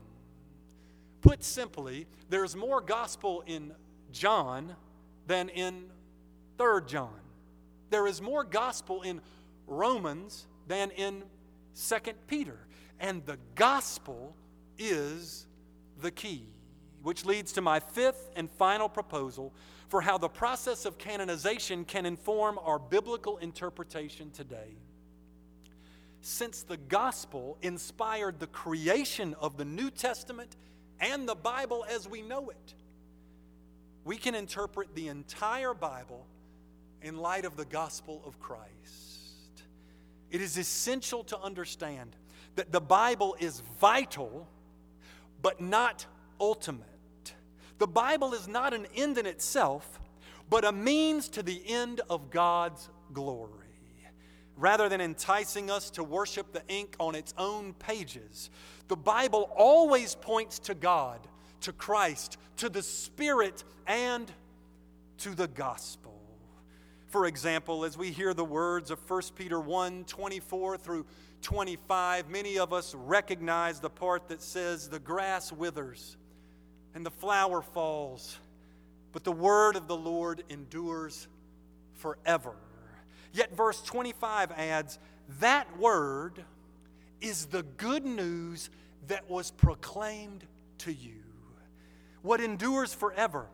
Put 1.20 1.42
simply, 1.42 2.06
there's 2.30 2.54
more 2.54 2.80
gospel 2.80 3.42
in 3.44 3.72
John 4.18 4.74
than 5.26 5.48
in 5.48 5.84
3rd 6.58 6.88
John. 6.88 7.20
There 7.90 8.06
is 8.06 8.20
more 8.20 8.44
gospel 8.44 9.02
in 9.02 9.20
Romans 9.66 10.46
than 10.66 10.90
in 10.90 11.22
2nd 11.74 12.14
Peter. 12.26 12.58
And 13.00 13.24
the 13.24 13.38
gospel 13.54 14.34
is 14.76 15.46
the 16.00 16.10
key, 16.10 16.44
which 17.02 17.24
leads 17.24 17.52
to 17.52 17.60
my 17.60 17.80
fifth 17.80 18.30
and 18.36 18.50
final 18.50 18.88
proposal 18.88 19.54
for 19.88 20.00
how 20.00 20.18
the 20.18 20.28
process 20.28 20.84
of 20.84 20.98
canonization 20.98 21.84
can 21.84 22.04
inform 22.04 22.58
our 22.62 22.78
biblical 22.78 23.38
interpretation 23.38 24.30
today. 24.30 24.76
Since 26.20 26.62
the 26.62 26.76
gospel 26.76 27.56
inspired 27.62 28.40
the 28.40 28.48
creation 28.48 29.34
of 29.40 29.56
the 29.56 29.64
New 29.64 29.90
Testament 29.90 30.56
and 31.00 31.28
the 31.28 31.36
Bible 31.36 31.86
as 31.88 32.08
we 32.08 32.22
know 32.22 32.50
it, 32.50 32.74
we 34.08 34.16
can 34.16 34.34
interpret 34.34 34.94
the 34.94 35.08
entire 35.08 35.74
Bible 35.74 36.24
in 37.02 37.18
light 37.18 37.44
of 37.44 37.58
the 37.58 37.66
gospel 37.66 38.22
of 38.24 38.40
Christ. 38.40 39.64
It 40.30 40.40
is 40.40 40.56
essential 40.56 41.22
to 41.24 41.38
understand 41.38 42.16
that 42.56 42.72
the 42.72 42.80
Bible 42.80 43.36
is 43.38 43.60
vital, 43.78 44.48
but 45.42 45.60
not 45.60 46.06
ultimate. 46.40 47.34
The 47.78 47.86
Bible 47.86 48.32
is 48.32 48.48
not 48.48 48.72
an 48.72 48.86
end 48.96 49.18
in 49.18 49.26
itself, 49.26 50.00
but 50.48 50.64
a 50.64 50.72
means 50.72 51.28
to 51.28 51.42
the 51.42 51.60
end 51.66 52.00
of 52.08 52.30
God's 52.30 52.88
glory. 53.12 53.52
rather 54.56 54.88
than 54.88 55.02
enticing 55.02 55.70
us 55.70 55.90
to 55.90 56.02
worship 56.02 56.52
the 56.52 56.62
ink 56.66 56.96
on 56.98 57.14
its 57.14 57.32
own 57.38 57.74
pages. 57.74 58.48
The 58.88 58.96
Bible 58.96 59.50
always 59.54 60.14
points 60.16 60.58
to 60.60 60.74
God, 60.74 61.20
to 61.62 61.72
Christ, 61.72 62.38
to 62.56 62.68
the 62.68 62.82
Spirit, 62.82 63.64
and 63.86 64.30
to 65.18 65.34
the 65.34 65.48
gospel. 65.48 66.14
For 67.08 67.26
example, 67.26 67.84
as 67.84 67.96
we 67.96 68.10
hear 68.10 68.34
the 68.34 68.44
words 68.44 68.90
of 68.90 68.98
1 69.08 69.22
Peter 69.34 69.58
1 69.58 70.04
24 70.04 70.76
through 70.76 71.06
25, 71.40 72.28
many 72.28 72.58
of 72.58 72.72
us 72.72 72.94
recognize 72.94 73.80
the 73.80 73.90
part 73.90 74.28
that 74.28 74.42
says, 74.42 74.88
The 74.88 74.98
grass 74.98 75.50
withers 75.50 76.16
and 76.94 77.04
the 77.06 77.10
flower 77.10 77.62
falls, 77.62 78.38
but 79.12 79.24
the 79.24 79.32
word 79.32 79.76
of 79.76 79.88
the 79.88 79.96
Lord 79.96 80.42
endures 80.50 81.28
forever. 81.94 82.54
Yet, 83.32 83.56
verse 83.56 83.80
25 83.82 84.52
adds, 84.52 84.98
That 85.40 85.78
word 85.78 86.44
is 87.20 87.46
the 87.46 87.62
good 87.62 88.04
news 88.04 88.68
that 89.06 89.30
was 89.30 89.50
proclaimed 89.50 90.44
to 90.78 90.92
you. 90.92 91.22
What 92.28 92.42
endures 92.42 92.92
forever 92.92 93.46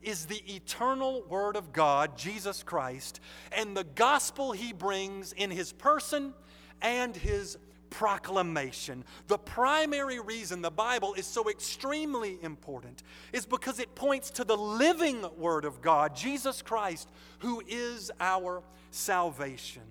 is 0.00 0.24
the 0.24 0.42
eternal 0.50 1.22
Word 1.28 1.54
of 1.54 1.70
God, 1.70 2.16
Jesus 2.16 2.62
Christ, 2.62 3.20
and 3.54 3.76
the 3.76 3.84
gospel 3.84 4.52
He 4.52 4.72
brings 4.72 5.34
in 5.34 5.50
His 5.50 5.70
person 5.74 6.32
and 6.80 7.14
His 7.14 7.58
proclamation. 7.90 9.04
The 9.26 9.36
primary 9.36 10.18
reason 10.18 10.62
the 10.62 10.70
Bible 10.70 11.12
is 11.12 11.26
so 11.26 11.50
extremely 11.50 12.38
important 12.42 13.02
is 13.34 13.44
because 13.44 13.78
it 13.78 13.94
points 13.94 14.30
to 14.30 14.44
the 14.44 14.56
living 14.56 15.26
Word 15.36 15.66
of 15.66 15.82
God, 15.82 16.16
Jesus 16.16 16.62
Christ, 16.62 17.10
who 17.40 17.62
is 17.68 18.10
our 18.18 18.62
salvation. 18.90 19.82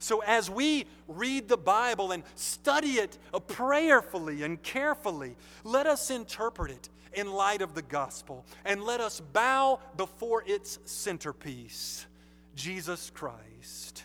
So, 0.00 0.18
as 0.26 0.50
we 0.50 0.86
read 1.06 1.46
the 1.46 1.56
Bible 1.56 2.10
and 2.10 2.24
study 2.34 2.94
it 2.94 3.18
prayerfully 3.46 4.42
and 4.42 4.60
carefully, 4.60 5.36
let 5.62 5.86
us 5.86 6.10
interpret 6.10 6.72
it 6.72 6.88
in 7.14 7.32
light 7.32 7.62
of 7.62 7.74
the 7.74 7.82
gospel 7.82 8.44
and 8.64 8.82
let 8.82 9.00
us 9.00 9.20
bow 9.20 9.80
before 9.96 10.42
its 10.46 10.78
centerpiece, 10.84 12.06
Jesus 12.54 13.10
Christ 13.10 14.04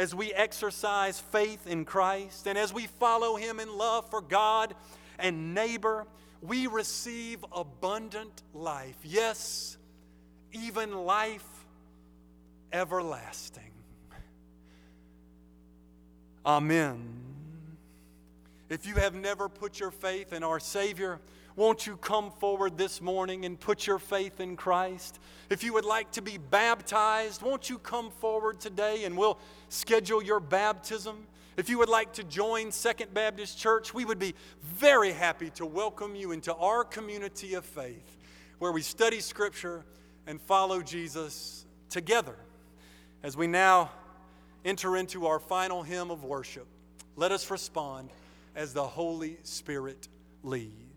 as 0.00 0.14
we 0.14 0.32
exercise 0.32 1.20
faith 1.20 1.66
in 1.66 1.84
Christ 1.84 2.46
and 2.46 2.56
as 2.56 2.72
we 2.72 2.86
follow 2.86 3.36
Him 3.36 3.60
in 3.60 3.76
love 3.76 4.08
for 4.08 4.22
God 4.22 4.74
and 5.18 5.54
neighbor, 5.54 6.06
we 6.40 6.66
receive 6.66 7.44
abundant 7.52 8.42
life. 8.54 8.96
Yes, 9.04 9.76
even 10.52 11.04
life 11.04 11.44
everlasting. 12.72 13.72
Amen. 16.46 17.20
If 18.70 18.86
you 18.86 18.94
have 18.94 19.14
never 19.14 19.50
put 19.50 19.78
your 19.78 19.90
faith 19.90 20.32
in 20.32 20.42
our 20.42 20.60
Savior, 20.60 21.20
won't 21.60 21.86
you 21.86 21.94
come 21.98 22.30
forward 22.30 22.78
this 22.78 23.02
morning 23.02 23.44
and 23.44 23.60
put 23.60 23.86
your 23.86 23.98
faith 23.98 24.40
in 24.40 24.56
Christ? 24.56 25.20
If 25.50 25.62
you 25.62 25.74
would 25.74 25.84
like 25.84 26.10
to 26.12 26.22
be 26.22 26.38
baptized, 26.38 27.42
won't 27.42 27.68
you 27.68 27.76
come 27.78 28.10
forward 28.10 28.60
today 28.60 29.04
and 29.04 29.14
we'll 29.14 29.38
schedule 29.68 30.22
your 30.22 30.40
baptism? 30.40 31.26
If 31.58 31.68
you 31.68 31.76
would 31.76 31.90
like 31.90 32.14
to 32.14 32.24
join 32.24 32.72
Second 32.72 33.12
Baptist 33.12 33.58
Church, 33.58 33.92
we 33.92 34.06
would 34.06 34.18
be 34.18 34.34
very 34.62 35.12
happy 35.12 35.50
to 35.50 35.66
welcome 35.66 36.14
you 36.14 36.32
into 36.32 36.54
our 36.54 36.82
community 36.82 37.52
of 37.52 37.66
faith 37.66 38.16
where 38.58 38.72
we 38.72 38.80
study 38.80 39.20
Scripture 39.20 39.84
and 40.26 40.40
follow 40.40 40.80
Jesus 40.80 41.66
together. 41.90 42.36
As 43.22 43.36
we 43.36 43.46
now 43.46 43.90
enter 44.64 44.96
into 44.96 45.26
our 45.26 45.38
final 45.38 45.82
hymn 45.82 46.10
of 46.10 46.24
worship, 46.24 46.66
let 47.16 47.32
us 47.32 47.50
respond 47.50 48.08
as 48.56 48.72
the 48.72 48.86
Holy 48.86 49.36
Spirit 49.42 50.08
leads. 50.42 50.89